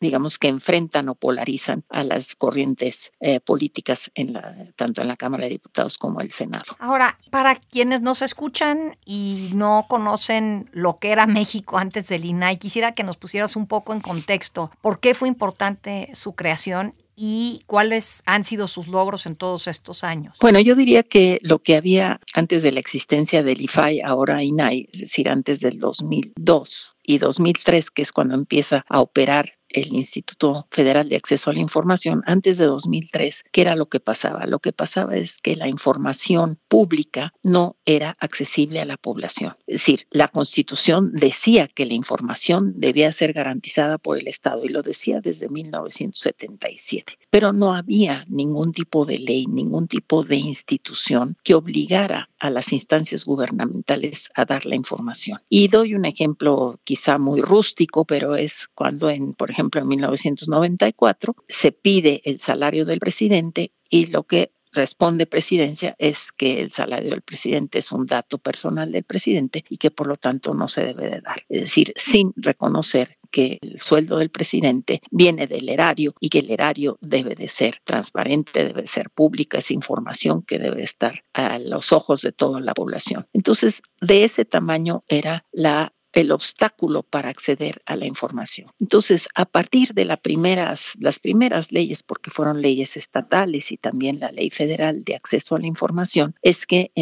digamos 0.00 0.38
que 0.38 0.48
enfrentan 0.48 1.08
o 1.08 1.14
polarizan 1.14 1.84
a 1.88 2.04
las 2.04 2.34
corrientes 2.34 3.12
eh, 3.20 3.40
políticas 3.40 4.10
en 4.14 4.34
la, 4.34 4.54
tanto 4.76 5.00
en 5.00 5.08
la 5.08 5.16
Cámara 5.16 5.44
de 5.44 5.50
Diputados 5.50 5.96
como 5.96 6.20
el 6.20 6.30
Senado. 6.30 6.76
Ahora, 6.78 7.18
para 7.30 7.56
quienes 7.56 8.02
nos 8.02 8.20
escuchan 8.20 8.96
y 9.06 9.50
no 9.54 9.86
conocen 9.88 10.68
lo 10.72 10.98
que 10.98 11.10
era 11.10 11.26
México 11.26 11.78
antes 11.78 12.08
del 12.08 12.26
INAI, 12.26 12.58
quisiera 12.58 12.92
que 12.92 13.02
nos 13.02 13.16
pusieras 13.16 13.56
un 13.56 13.66
poco 13.66 13.94
en 13.94 14.00
contexto 14.00 14.70
por 14.82 15.00
qué 15.00 15.14
fue 15.14 15.28
importante 15.28 16.10
su 16.14 16.34
creación 16.34 16.94
y 17.16 17.62
cuáles 17.66 18.22
han 18.26 18.44
sido 18.44 18.68
sus 18.68 18.88
logros 18.88 19.26
en 19.26 19.36
todos 19.36 19.68
estos 19.68 20.04
años? 20.04 20.36
Bueno, 20.40 20.60
yo 20.60 20.74
diría 20.74 21.02
que 21.02 21.38
lo 21.42 21.60
que 21.60 21.76
había 21.76 22.20
antes 22.34 22.62
de 22.62 22.72
la 22.72 22.80
existencia 22.80 23.42
del 23.42 23.60
IFAI, 23.60 24.00
ahora 24.00 24.42
INAI, 24.42 24.88
es 24.92 25.00
decir, 25.00 25.28
antes 25.28 25.60
del 25.60 25.78
2002 25.78 26.96
y 27.02 27.18
2003, 27.18 27.90
que 27.90 28.02
es 28.02 28.12
cuando 28.12 28.34
empieza 28.34 28.84
a 28.88 29.00
operar 29.00 29.54
el 29.74 29.92
Instituto 29.94 30.66
Federal 30.70 31.08
de 31.08 31.16
Acceso 31.16 31.50
a 31.50 31.52
la 31.52 31.58
Información 31.58 32.22
antes 32.26 32.56
de 32.56 32.64
2003, 32.64 33.44
¿qué 33.52 33.60
era 33.60 33.76
lo 33.76 33.86
que 33.86 34.00
pasaba? 34.00 34.46
Lo 34.46 34.60
que 34.60 34.72
pasaba 34.72 35.16
es 35.16 35.38
que 35.38 35.56
la 35.56 35.68
información 35.68 36.58
pública 36.68 37.34
no 37.42 37.76
era 37.84 38.16
accesible 38.20 38.80
a 38.80 38.84
la 38.84 38.96
población. 38.96 39.56
Es 39.66 39.80
decir, 39.80 40.06
la 40.10 40.28
Constitución 40.28 41.12
decía 41.12 41.68
que 41.68 41.86
la 41.86 41.94
información 41.94 42.74
debía 42.76 43.10
ser 43.12 43.32
garantizada 43.32 43.98
por 43.98 44.18
el 44.18 44.28
Estado 44.28 44.64
y 44.64 44.68
lo 44.68 44.82
decía 44.82 45.20
desde 45.20 45.48
1977, 45.48 47.18
pero 47.30 47.52
no 47.52 47.74
había 47.74 48.24
ningún 48.28 48.72
tipo 48.72 49.04
de 49.04 49.18
ley, 49.18 49.46
ningún 49.46 49.88
tipo 49.88 50.22
de 50.22 50.36
institución 50.36 51.36
que 51.42 51.54
obligara 51.54 52.30
a 52.44 52.50
las 52.50 52.74
instancias 52.74 53.24
gubernamentales 53.24 54.28
a 54.34 54.44
dar 54.44 54.66
la 54.66 54.74
información. 54.74 55.40
Y 55.48 55.68
doy 55.68 55.94
un 55.94 56.04
ejemplo 56.04 56.78
quizá 56.84 57.16
muy 57.16 57.40
rústico, 57.40 58.04
pero 58.04 58.36
es 58.36 58.68
cuando 58.74 59.08
en, 59.08 59.32
por 59.32 59.50
ejemplo, 59.50 59.80
en 59.80 59.88
1994, 59.88 61.34
se 61.48 61.72
pide 61.72 62.20
el 62.26 62.40
salario 62.40 62.84
del 62.84 62.98
presidente 62.98 63.72
y 63.88 64.08
lo 64.08 64.24
que 64.24 64.52
responde 64.74 65.26
presidencia 65.26 65.94
es 65.98 66.32
que 66.32 66.60
el 66.60 66.72
salario 66.72 67.10
del 67.10 67.22
presidente 67.22 67.78
es 67.78 67.92
un 67.92 68.06
dato 68.06 68.38
personal 68.38 68.92
del 68.92 69.04
presidente 69.04 69.64
y 69.68 69.78
que 69.78 69.90
por 69.90 70.06
lo 70.06 70.16
tanto 70.16 70.54
no 70.54 70.68
se 70.68 70.84
debe 70.84 71.08
de 71.08 71.20
dar. 71.20 71.36
Es 71.48 71.62
decir, 71.62 71.92
sin 71.96 72.32
reconocer 72.36 73.18
que 73.30 73.58
el 73.62 73.80
sueldo 73.80 74.18
del 74.18 74.30
presidente 74.30 75.00
viene 75.10 75.46
del 75.46 75.68
erario 75.68 76.14
y 76.20 76.28
que 76.28 76.40
el 76.40 76.50
erario 76.50 76.98
debe 77.00 77.34
de 77.34 77.48
ser 77.48 77.80
transparente, 77.84 78.64
debe 78.64 78.86
ser 78.86 79.10
pública, 79.10 79.58
es 79.58 79.70
información 79.70 80.42
que 80.42 80.58
debe 80.58 80.82
estar 80.82 81.24
a 81.32 81.58
los 81.58 81.92
ojos 81.92 82.22
de 82.22 82.32
toda 82.32 82.60
la 82.60 82.74
población. 82.74 83.26
Entonces, 83.32 83.82
de 84.00 84.24
ese 84.24 84.44
tamaño 84.44 85.02
era 85.08 85.44
la 85.52 85.92
el 86.14 86.32
obstáculo 86.32 87.02
para 87.02 87.28
acceder 87.28 87.82
a 87.86 87.96
la 87.96 88.06
información. 88.06 88.70
Entonces, 88.80 89.28
a 89.34 89.44
partir 89.44 89.94
de 89.94 90.04
las 90.04 90.20
primeras, 90.20 90.92
las 90.98 91.18
primeras 91.18 91.72
leyes, 91.72 92.02
porque 92.02 92.30
fueron 92.30 92.62
leyes 92.62 92.96
estatales 92.96 93.72
y 93.72 93.76
también 93.76 94.20
la 94.20 94.32
ley 94.32 94.50
federal 94.50 95.04
de 95.04 95.16
acceso 95.16 95.56
a 95.56 95.58
la 95.58 95.66
información, 95.66 96.34
es 96.42 96.66
que 96.66 96.92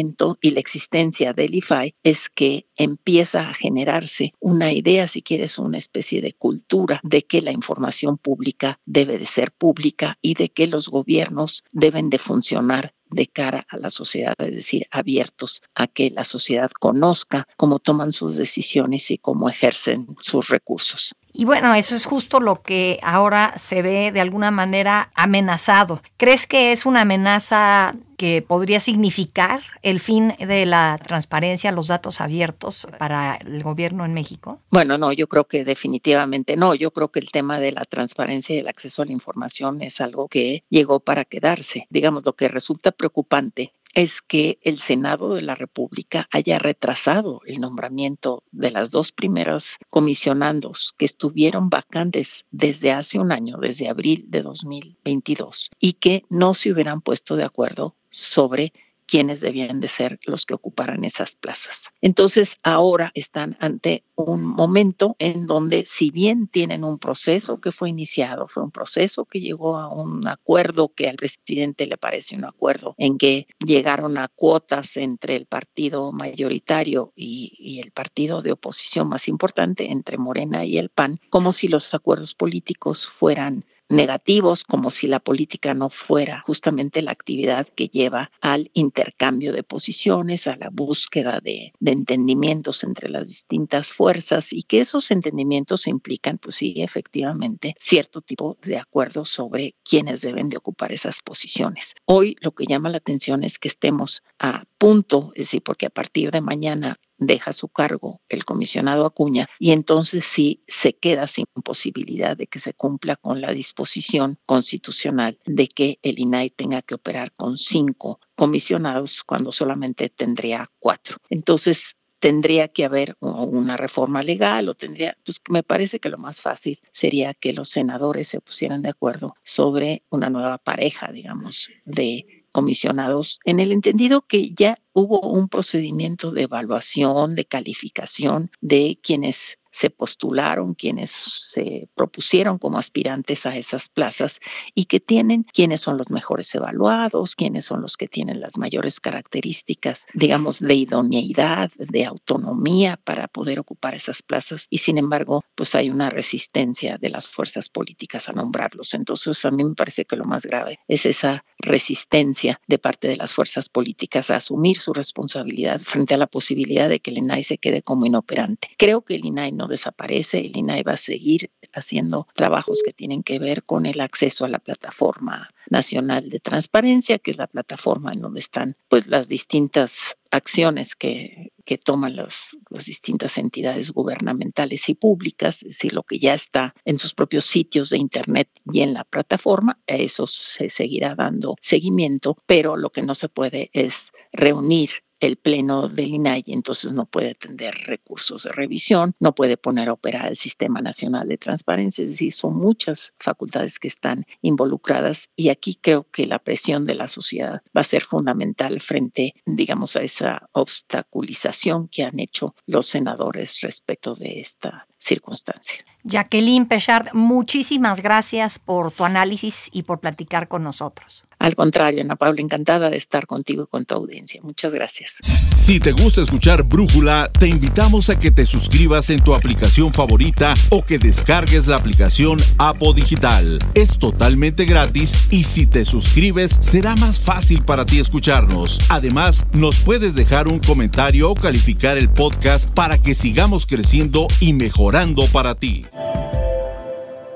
y 0.41 0.49
la 0.51 0.59
existencia 0.59 1.33
del 1.33 1.55
IFAI 1.55 1.95
es 2.03 2.29
que 2.29 2.67
empieza 2.75 3.49
a 3.49 3.53
generarse 3.53 4.33
una 4.39 4.71
idea, 4.71 5.07
si 5.07 5.21
quieres, 5.21 5.57
una 5.57 5.77
especie 5.77 6.21
de 6.21 6.33
cultura 6.33 6.99
de 7.03 7.23
que 7.23 7.41
la 7.41 7.51
información 7.51 8.17
pública 8.17 8.79
debe 8.85 9.17
de 9.17 9.25
ser 9.25 9.51
pública 9.51 10.17
y 10.21 10.33
de 10.35 10.49
que 10.49 10.67
los 10.67 10.89
gobiernos 10.89 11.63
deben 11.71 12.09
de 12.09 12.19
funcionar 12.19 12.93
de 13.13 13.27
cara 13.27 13.65
a 13.69 13.77
la 13.77 13.89
sociedad, 13.89 14.33
es 14.39 14.55
decir, 14.55 14.87
abiertos 14.91 15.61
a 15.75 15.87
que 15.87 16.09
la 16.09 16.23
sociedad 16.23 16.71
conozca 16.79 17.47
cómo 17.57 17.79
toman 17.79 18.11
sus 18.11 18.37
decisiones 18.37 19.11
y 19.11 19.17
cómo 19.17 19.49
ejercen 19.49 20.07
sus 20.19 20.49
recursos. 20.49 21.15
Y 21.33 21.45
bueno, 21.45 21.73
eso 21.73 21.95
es 21.95 22.05
justo 22.05 22.39
lo 22.39 22.61
que 22.61 22.99
ahora 23.01 23.57
se 23.57 23.81
ve 23.81 24.11
de 24.11 24.21
alguna 24.21 24.51
manera 24.51 25.11
amenazado. 25.15 26.01
¿Crees 26.17 26.45
que 26.45 26.71
es 26.71 26.85
una 26.85 27.01
amenaza 27.01 27.95
que 28.17 28.43
podría 28.43 28.79
significar 28.79 29.63
el 29.81 29.99
fin 29.99 30.35
de 30.37 30.67
la 30.67 30.99
transparencia, 31.03 31.71
los 31.71 31.87
datos 31.87 32.21
abiertos 32.21 32.87
para 32.99 33.37
el 33.37 33.63
gobierno 33.63 34.05
en 34.05 34.13
México? 34.13 34.59
Bueno, 34.69 34.99
no, 34.99 35.11
yo 35.11 35.27
creo 35.27 35.45
que 35.45 35.65
definitivamente 35.65 36.55
no. 36.55 36.75
Yo 36.75 36.91
creo 36.91 37.09
que 37.09 37.19
el 37.19 37.31
tema 37.31 37.59
de 37.59 37.71
la 37.71 37.83
transparencia 37.83 38.55
y 38.55 38.59
el 38.59 38.67
acceso 38.67 39.01
a 39.01 39.05
la 39.05 39.11
información 39.11 39.81
es 39.81 40.01
algo 40.01 40.27
que 40.27 40.63
llegó 40.69 40.99
para 40.99 41.25
quedarse. 41.25 41.87
Digamos, 41.89 42.23
lo 42.25 42.33
que 42.33 42.47
resulta 42.47 42.91
preocupante 42.91 43.73
es 43.93 44.21
que 44.21 44.59
el 44.63 44.79
Senado 44.79 45.35
de 45.35 45.41
la 45.41 45.55
República 45.55 46.27
haya 46.31 46.59
retrasado 46.59 47.41
el 47.45 47.61
nombramiento 47.61 48.43
de 48.51 48.71
las 48.71 48.91
dos 48.91 49.11
primeras 49.11 49.77
comisionandos 49.89 50.93
que 50.97 51.05
estuvieron 51.05 51.69
vacantes 51.69 52.45
desde 52.51 52.91
hace 52.91 53.19
un 53.19 53.31
año, 53.31 53.57
desde 53.57 53.89
abril 53.89 54.25
de 54.27 54.41
2022, 54.41 55.71
y 55.79 55.93
que 55.93 56.23
no 56.29 56.53
se 56.53 56.71
hubieran 56.71 57.01
puesto 57.01 57.35
de 57.35 57.43
acuerdo 57.43 57.95
sobre 58.09 58.73
quiénes 59.07 59.41
debían 59.41 59.79
de 59.79 59.87
ser 59.87 60.19
los 60.25 60.45
que 60.45 60.53
ocuparan 60.53 61.03
esas 61.03 61.35
plazas. 61.35 61.89
Entonces, 62.01 62.57
ahora 62.63 63.11
están 63.13 63.57
ante 63.59 64.03
un 64.15 64.45
momento 64.45 65.15
en 65.19 65.47
donde, 65.47 65.85
si 65.85 66.11
bien 66.11 66.47
tienen 66.47 66.83
un 66.83 66.99
proceso 66.99 67.59
que 67.59 67.71
fue 67.71 67.89
iniciado, 67.89 68.47
fue 68.47 68.63
un 68.63 68.71
proceso 68.71 69.25
que 69.25 69.39
llegó 69.39 69.77
a 69.77 69.89
un 69.89 70.27
acuerdo 70.27 70.91
que 70.95 71.09
al 71.09 71.15
presidente 71.15 71.87
le 71.87 71.97
parece 71.97 72.35
un 72.35 72.45
acuerdo 72.45 72.95
en 72.97 73.17
que 73.17 73.47
llegaron 73.65 74.17
a 74.17 74.27
cuotas 74.27 74.97
entre 74.97 75.35
el 75.35 75.45
partido 75.45 76.11
mayoritario 76.11 77.13
y, 77.15 77.53
y 77.57 77.79
el 77.79 77.91
partido 77.91 78.41
de 78.41 78.51
oposición 78.51 79.09
más 79.09 79.27
importante, 79.27 79.91
entre 79.91 80.17
Morena 80.17 80.65
y 80.65 80.77
el 80.77 80.89
PAN, 80.89 81.19
como 81.29 81.51
si 81.51 81.67
los 81.67 81.93
acuerdos 81.93 82.33
políticos 82.33 83.07
fueran 83.07 83.65
negativos, 83.89 84.63
como 84.63 84.91
si 84.91 85.07
la 85.07 85.19
política 85.19 85.73
no 85.73 85.89
fuera 85.89 86.39
justamente 86.41 87.01
la 87.01 87.11
actividad 87.11 87.67
que 87.67 87.87
lleva 87.87 88.31
al 88.41 88.71
intercambio 88.73 89.53
de 89.53 89.63
posiciones, 89.63 90.47
a 90.47 90.55
la 90.55 90.69
búsqueda 90.71 91.39
de, 91.41 91.73
entendimientos 91.81 92.83
entre 92.83 93.09
las 93.09 93.27
distintas 93.27 93.93
fuerzas 93.93 94.51
y 94.51 94.63
que 94.63 94.79
esos 94.79 95.11
entendimientos 95.11 95.87
implican, 95.87 96.37
pues 96.37 96.55
sí, 96.55 96.73
efectivamente, 96.77 97.75
cierto 97.79 98.21
tipo 98.21 98.57
de 98.63 98.77
acuerdos 98.77 99.29
sobre 99.29 99.75
quiénes 99.83 100.21
deben 100.21 100.49
de 100.49 100.57
ocupar 100.57 100.91
esas 100.91 101.21
posiciones. 101.21 101.93
Hoy 102.05 102.35
lo 102.41 102.51
que 102.51 102.65
llama 102.65 102.89
la 102.89 102.97
atención 102.97 103.43
es 103.43 103.59
que 103.59 103.67
estemos 103.67 104.23
a 104.39 104.65
punto, 104.83 105.31
es 105.35 105.45
decir, 105.45 105.63
porque 105.63 105.85
a 105.85 105.89
partir 105.89 106.29
de 106.29 106.41
mañana 106.41 106.97
deja 107.17 107.53
su 107.53 107.69
cargo 107.69 108.19
el 108.27 108.43
comisionado 108.43 109.05
Acuña 109.05 109.47
y 109.57 109.71
entonces 109.71 110.25
sí 110.25 110.61
se 110.67 110.91
queda 110.91 111.25
sin 111.27 111.45
posibilidad 111.63 112.35
de 112.35 112.47
que 112.47 112.59
se 112.59 112.73
cumpla 112.73 113.15
con 113.15 113.39
la 113.39 113.53
disposición 113.53 114.39
constitucional 114.45 115.39
de 115.45 115.69
que 115.69 115.99
el 116.01 116.19
INAI 116.19 116.49
tenga 116.49 116.81
que 116.81 116.95
operar 116.95 117.31
con 117.31 117.57
cinco 117.57 118.19
comisionados 118.35 119.23
cuando 119.23 119.53
solamente 119.53 120.09
tendría 120.09 120.67
cuatro. 120.79 121.15
Entonces, 121.29 121.95
tendría 122.19 122.67
que 122.67 122.83
haber 122.83 123.15
una 123.21 123.77
reforma 123.77 124.21
legal 124.21 124.67
o 124.67 124.75
tendría, 124.75 125.17
pues 125.23 125.39
me 125.49 125.63
parece 125.63 125.99
que 125.99 126.09
lo 126.09 126.17
más 126.17 126.41
fácil 126.41 126.79
sería 126.91 127.33
que 127.33 127.53
los 127.53 127.69
senadores 127.69 128.27
se 128.27 128.41
pusieran 128.41 128.81
de 128.81 128.89
acuerdo 128.89 129.35
sobre 129.43 130.03
una 130.09 130.29
nueva 130.29 130.57
pareja, 130.57 131.09
digamos, 131.09 131.69
de 131.85 132.42
comisionados, 132.53 133.39
en 133.43 133.59
el 133.59 133.73
entendido 133.73 134.21
que 134.21 134.51
ya 134.53 134.77
hubo 134.93 135.19
un 135.19 135.49
procedimiento 135.49 136.31
de 136.31 136.43
evaluación, 136.43 137.35
de 137.35 137.43
calificación 137.43 138.51
de 138.61 138.97
quienes 139.03 139.59
se 139.73 139.89
postularon, 139.89 140.75
quienes 140.75 141.09
se 141.11 141.89
propusieron 141.95 142.59
como 142.59 142.77
aspirantes 142.77 143.45
a 143.47 143.57
esas 143.57 143.89
plazas 143.89 144.39
y 144.75 144.85
que 144.85 144.99
tienen 144.99 145.45
quiénes 145.51 145.81
son 145.81 145.97
los 145.97 146.11
mejores 146.11 146.53
evaluados, 146.53 147.35
quiénes 147.35 147.65
son 147.65 147.81
los 147.81 147.97
que 147.97 148.07
tienen 148.07 148.39
las 148.39 148.57
mayores 148.57 148.99
características, 148.99 150.05
digamos, 150.13 150.59
de 150.59 150.75
idoneidad, 150.75 151.71
de 151.75 152.05
autonomía 152.05 152.99
para 153.03 153.27
poder 153.27 153.59
ocupar 153.59 153.95
esas 153.95 154.21
plazas 154.21 154.67
y 154.69 154.77
sin 154.77 154.99
embargo, 154.99 155.43
pues 155.55 155.73
hay 155.73 155.89
una 155.89 156.11
resistencia 156.11 156.97
de 156.99 157.09
las 157.09 157.27
fuerzas 157.27 157.69
políticas 157.69 158.29
a 158.29 158.33
nombrarlos. 158.33 158.93
Entonces, 158.93 159.43
a 159.45 159.51
mí 159.51 159.63
me 159.63 159.73
parece 159.73 160.05
que 160.05 160.15
lo 160.15 160.25
más 160.25 160.45
grave 160.45 160.79
es 160.87 161.07
esa 161.07 161.43
resistencia 161.57 162.61
de 162.67 162.77
parte 162.77 163.07
de 163.07 163.15
las 163.15 163.33
fuerzas 163.33 163.69
políticas 163.69 164.29
a 164.29 164.35
asumir 164.35 164.77
su 164.77 164.93
responsabilidad 164.93 165.79
frente 165.79 166.13
a 166.13 166.17
la 166.17 166.27
posibilidad 166.27 166.89
de 166.89 166.99
que 166.99 167.09
el 167.09 167.17
INAI 167.17 167.43
se 167.43 167.57
quede 167.57 167.81
como 167.81 168.05
inoperante. 168.05 168.69
Creo 168.77 169.01
que 169.01 169.15
el 169.15 169.25
INAI 169.25 169.51
no 169.51 169.62
no 169.63 169.69
desaparece, 169.69 170.39
el 170.39 170.57
INAI 170.57 170.83
va 170.83 170.93
a 170.93 170.97
seguir 170.97 171.49
haciendo 171.71 172.27
trabajos 172.33 172.81
que 172.85 172.91
tienen 172.91 173.23
que 173.23 173.39
ver 173.39 173.63
con 173.63 173.85
el 173.85 174.01
acceso 174.01 174.43
a 174.43 174.49
la 174.49 174.59
plataforma 174.59 175.49
nacional 175.69 176.29
de 176.29 176.39
transparencia, 176.39 177.17
que 177.17 177.31
es 177.31 177.37
la 177.37 177.47
plataforma 177.47 178.11
en 178.11 178.21
donde 178.21 178.41
están 178.41 178.75
pues 178.89 179.07
las 179.07 179.29
distintas 179.29 180.17
acciones 180.31 180.95
que, 180.95 181.53
que 181.63 181.77
toman 181.77 182.15
las, 182.15 182.57
las, 182.69 182.85
distintas 182.85 183.37
entidades 183.37 183.91
gubernamentales 183.91 184.89
y 184.89 184.95
públicas, 184.95 185.63
es 185.63 185.69
decir, 185.69 185.93
lo 185.93 186.03
que 186.03 186.19
ya 186.19 186.33
está 186.33 186.73
en 186.83 186.99
sus 186.99 187.13
propios 187.13 187.45
sitios 187.45 187.89
de 187.89 187.99
Internet 187.99 188.49
y 188.65 188.81
en 188.81 188.93
la 188.93 189.05
plataforma, 189.05 189.79
a 189.87 189.93
eso 189.93 190.27
se 190.27 190.69
seguirá 190.69 191.15
dando 191.15 191.55
seguimiento, 191.61 192.37
pero 192.45 192.75
lo 192.75 192.89
que 192.89 193.03
no 193.03 193.15
se 193.15 193.29
puede 193.29 193.69
es 193.73 194.11
reunir 194.33 194.89
el 195.23 195.37
pleno 195.37 195.87
del 195.87 196.13
INAI, 196.13 196.43
entonces 196.47 196.91
no 196.91 197.05
puede 197.05 197.31
atender 197.31 197.73
recursos 197.85 198.43
de 198.43 198.51
revisión, 198.51 199.15
no 199.19 199.33
puede 199.33 199.55
poner 199.55 199.87
a 199.87 199.93
operar 199.93 200.27
el 200.27 200.37
Sistema 200.37 200.81
Nacional 200.81 201.29
de 201.29 201.37
Transparencia, 201.37 202.03
es 202.03 202.11
decir, 202.11 202.33
son 202.33 202.57
muchas 202.57 203.13
facultades 203.19 203.79
que 203.79 203.87
están 203.87 204.25
involucradas 204.41 205.29
y 205.37 205.47
aquí 205.47 205.77
creo 205.81 206.05
que 206.11 206.27
la 206.27 206.39
presión 206.39 206.85
de 206.85 206.95
la 206.95 207.07
sociedad 207.07 207.61
va 207.75 207.81
a 207.81 207.85
ser 207.85 208.03
fundamental 208.03 208.81
frente, 208.81 209.33
digamos, 209.45 209.95
a 209.95 210.03
esa 210.03 210.49
obstaculización 210.51 211.87
que 211.87 212.03
han 212.03 212.19
hecho 212.19 212.53
los 212.65 212.87
senadores 212.87 213.61
respecto 213.61 214.15
de 214.15 214.41
esta 214.41 214.87
circunstancia. 214.97 215.85
Jacqueline 216.03 216.65
Pechard, 216.65 217.13
muchísimas 217.13 218.01
gracias 218.01 218.59
por 218.59 218.91
tu 218.91 219.05
análisis 219.05 219.69
y 219.71 219.83
por 219.83 219.99
platicar 219.99 220.47
con 220.47 220.63
nosotros. 220.63 221.25
Al 221.43 221.55
contrario, 221.55 221.99
Ana 221.99 222.15
Paula, 222.15 222.39
encantada 222.41 222.89
de 222.89 222.95
estar 222.95 223.27
contigo 223.27 223.63
y 223.63 223.67
con 223.67 223.83
tu 223.83 223.95
audiencia. 223.95 224.39
Muchas 224.41 224.73
gracias. 224.73 225.17
Si 225.61 225.81
te 225.81 225.91
gusta 225.91 226.21
escuchar 226.21 226.63
Brújula, 226.63 227.29
te 227.37 227.49
invitamos 227.49 228.09
a 228.09 228.17
que 228.17 228.31
te 228.31 228.45
suscribas 228.45 229.09
en 229.09 229.19
tu 229.19 229.35
aplicación 229.35 229.91
favorita 229.91 230.53
o 230.69 230.85
que 230.85 230.97
descargues 230.99 231.67
la 231.67 231.75
aplicación 231.75 232.39
Apo 232.57 232.93
Digital. 232.93 233.59
Es 233.73 233.99
totalmente 233.99 234.63
gratis 234.63 235.17
y 235.31 235.43
si 235.43 235.65
te 235.65 235.83
suscribes 235.83 236.59
será 236.61 236.95
más 236.95 237.19
fácil 237.19 237.61
para 237.65 237.85
ti 237.85 237.99
escucharnos. 237.99 238.79
Además, 238.87 239.45
nos 239.51 239.79
puedes 239.79 240.15
dejar 240.15 240.47
un 240.47 240.59
comentario 240.59 241.29
o 241.29 241.35
calificar 241.35 241.97
el 241.97 242.09
podcast 242.09 242.69
para 242.69 243.01
que 243.01 243.15
sigamos 243.15 243.65
creciendo 243.65 244.29
y 244.39 244.53
mejorando 244.53 245.27
para 245.27 245.55
ti. 245.55 245.85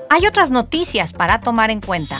Hay 0.08 0.26
otras 0.26 0.50
noticias 0.50 1.12
para 1.12 1.40
tomar 1.40 1.70
en 1.70 1.82
cuenta. 1.82 2.18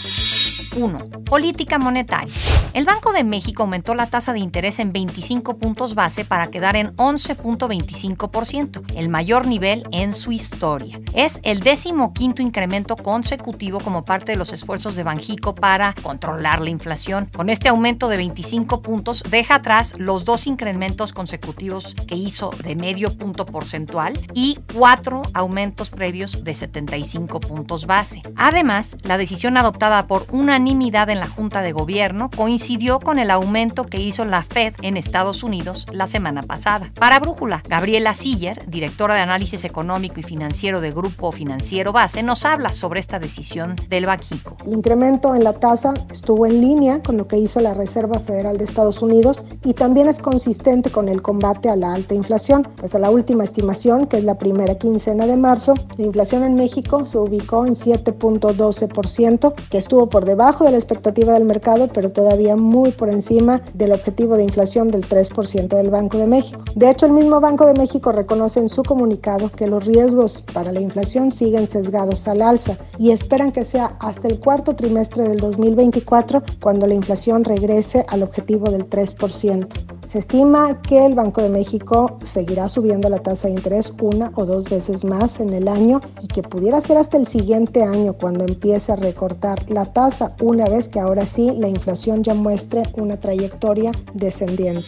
1. 0.76 1.22
Política 1.25 1.78
monetaria. 1.78 2.32
El 2.78 2.85
Banco 2.85 3.11
de 3.11 3.25
México 3.25 3.64
aumentó 3.64 3.97
la 3.97 4.06
tasa 4.06 4.32
de 4.32 4.38
interés 4.38 4.78
en 4.78 4.92
25 4.92 5.56
puntos 5.56 5.97
base 5.97 6.25
para 6.25 6.47
quedar 6.47 6.76
en 6.76 6.94
11.25%, 6.94 8.85
el 8.94 9.08
mayor 9.08 9.49
nivel 9.49 9.82
en 9.90 10.14
su 10.14 10.30
historia. 10.30 11.00
Es 11.12 11.40
el 11.42 11.58
décimo 11.58 12.12
quinto 12.12 12.40
incremento 12.40 12.94
consecutivo 12.94 13.80
como 13.80 14.04
parte 14.04 14.30
de 14.30 14.38
los 14.38 14.52
esfuerzos 14.52 14.94
de 14.94 15.02
Banjico 15.02 15.56
para 15.56 15.92
controlar 16.04 16.61
la 16.61 16.70
inflación. 16.70 17.28
Con 17.35 17.49
este 17.49 17.68
aumento 17.68 18.08
de 18.08 18.18
25 18.18 18.80
puntos, 18.80 19.25
deja 19.28 19.56
atrás 19.56 19.94
los 19.99 20.25
dos 20.25 20.47
incrementos 20.47 21.12
consecutivos 21.12 21.97
que 22.06 22.14
hizo 22.14 22.50
de 22.62 22.76
medio 22.76 23.12
punto 23.18 23.44
porcentual 23.44 24.12
y 24.35 24.56
cuatro 24.73 25.23
aumentos 25.35 25.90
previos 25.90 26.44
de 26.44 26.54
75 26.54 27.40
puntos 27.40 27.87
base. 27.87 28.23
Además, 28.37 28.97
la 29.02 29.18
decisión 29.18 29.56
adoptada 29.56 30.06
por 30.06 30.28
unanimidad 30.30 31.11
en 31.11 31.18
la 31.18 31.26
Junta 31.26 31.61
de 31.62 31.73
Gobierno 31.73 32.30
coincidió 32.68 33.00
con 33.00 33.18
el 33.18 33.30
aumento 33.30 33.87
que 33.87 33.98
hizo 33.98 34.26
la 34.26 34.42
Fed 34.42 34.75
en 34.82 34.98
Estados 34.98 35.42
Unidos 35.42 35.87
la 35.90 36.06
semana 36.06 36.42
pasada. 36.42 36.90
Para 37.00 37.18
Brújula, 37.18 37.62
Gabriela 37.66 38.12
Siller, 38.12 38.62
directora 38.68 39.14
de 39.14 39.20
análisis 39.20 39.64
económico 39.64 40.20
y 40.20 40.22
financiero 40.22 40.82
de 40.82 40.90
Grupo 40.90 41.32
Financiero 41.32 41.92
Base, 41.94 42.22
nos 42.22 42.44
habla 42.44 42.70
sobre 42.75 43.00
esta 43.00 43.18
decisión 43.18 43.75
del 43.88 44.04
Banjico. 44.04 44.54
El 44.66 44.75
incremento 44.75 45.34
en 45.34 45.44
la 45.44 45.54
tasa 45.54 45.94
estuvo 46.10 46.44
en 46.44 46.60
línea 46.60 47.00
con 47.00 47.16
lo 47.16 47.26
que 47.26 47.38
hizo 47.38 47.58
la 47.60 47.72
Reserva 47.72 48.18
Federal 48.18 48.58
de 48.58 48.64
Estados 48.64 49.00
Unidos 49.00 49.44
y 49.64 49.72
también 49.72 50.06
es 50.06 50.18
consistente 50.18 50.90
con 50.90 51.08
el 51.08 51.22
combate 51.22 51.70
a 51.70 51.76
la 51.76 51.94
alta 51.94 52.12
inflación. 52.12 52.68
Pues 52.76 52.94
a 52.94 52.98
la 52.98 53.08
última 53.08 53.44
estimación, 53.44 54.06
que 54.08 54.18
es 54.18 54.25
la 54.25 54.37
primera 54.37 54.75
quincena 54.75 55.25
de 55.25 55.38
marzo, 55.38 55.72
la 55.96 56.04
inflación 56.04 56.44
en 56.44 56.54
México 56.54 57.06
se 57.06 57.16
ubicó 57.16 57.64
en 57.64 57.76
7.12%, 57.76 59.54
que 59.70 59.78
estuvo 59.78 60.10
por 60.10 60.26
debajo 60.26 60.64
de 60.64 60.72
la 60.72 60.76
expectativa 60.76 61.32
del 61.32 61.46
mercado, 61.46 61.88
pero 61.94 62.12
todavía 62.12 62.58
muy 62.59 62.91
por 62.91 63.09
encima 63.09 63.62
del 63.75 63.93
objetivo 63.93 64.37
de 64.37 64.43
inflación 64.43 64.88
del 64.88 65.07
3% 65.07 65.69
del 65.69 65.91
Banco 65.91 66.19
de 66.19 66.27
México. 66.27 66.62
De 66.75 66.91
hecho, 66.91 67.07
el 67.07 67.12
mismo 67.12 67.41
Banco 67.41 67.67
de 67.67 67.75
México 67.75 68.12
reconoce 68.12 68.61
en 68.61 68.69
su 68.69 68.83
comunicado 68.83 69.50
que 69.50 69.67
los 69.67 69.85
riesgos 69.85 70.43
para 70.53 70.73
la 70.73 70.81
inflación 70.81 71.33
siguen 71.33 71.68
sesgados 71.68 72.29
al 72.29 72.42
alza 72.42 72.77
y 72.99 73.11
esperan 73.11 73.53
que 73.53 73.64
sea 73.64 73.97
hasta 74.01 74.29
el 74.29 74.38
cuarto 74.40 74.77
trimestre 74.77 75.29
del 75.29 75.38
2024 75.38 76.42
cuando 76.61 76.87
la 76.87 76.94
inflación 76.94 77.44
regrese 77.44 78.05
al 78.09 78.23
objetivo 78.23 78.71
del 78.71 78.88
3%. 78.88 79.88
Se 80.09 80.21
estima 80.21 80.81
que 80.81 81.05
el 81.05 81.14
Banco 81.14 81.42
de 81.42 81.51
México 81.51 82.16
seguirá 82.25 82.71
subiendo 82.71 83.11
la 83.11 83.18
tasa 83.18 83.47
de 83.47 83.55
interés 83.55 83.92
una 84.01 84.33
o 84.37 84.47
dos 84.47 84.64
veces 84.64 85.05
más 85.05 85.38
en 85.38 85.53
el 85.53 85.68
año 85.68 86.01
y 86.23 86.29
que 86.29 86.42
pudiera 86.42 86.81
ser 86.81 86.97
hasta 86.97 87.18
el 87.18 87.27
siguiente 87.27 87.83
año 87.83 88.14
cuando 88.14 88.47
empiece 88.47 88.90
a 88.90 88.97
recortar 88.97 89.71
la 89.71 89.85
tasa 89.85 90.35
una 90.40 90.64
vez 90.64 90.88
que 90.88 90.99
ahora 90.99 91.27
sí 91.27 91.53
la 91.59 91.68
inflación 91.68 92.25
ya 92.25 92.33
muestre 92.33 92.85
una 92.97 93.18
trayectoria 93.18 93.92
descendiente. 94.14 94.87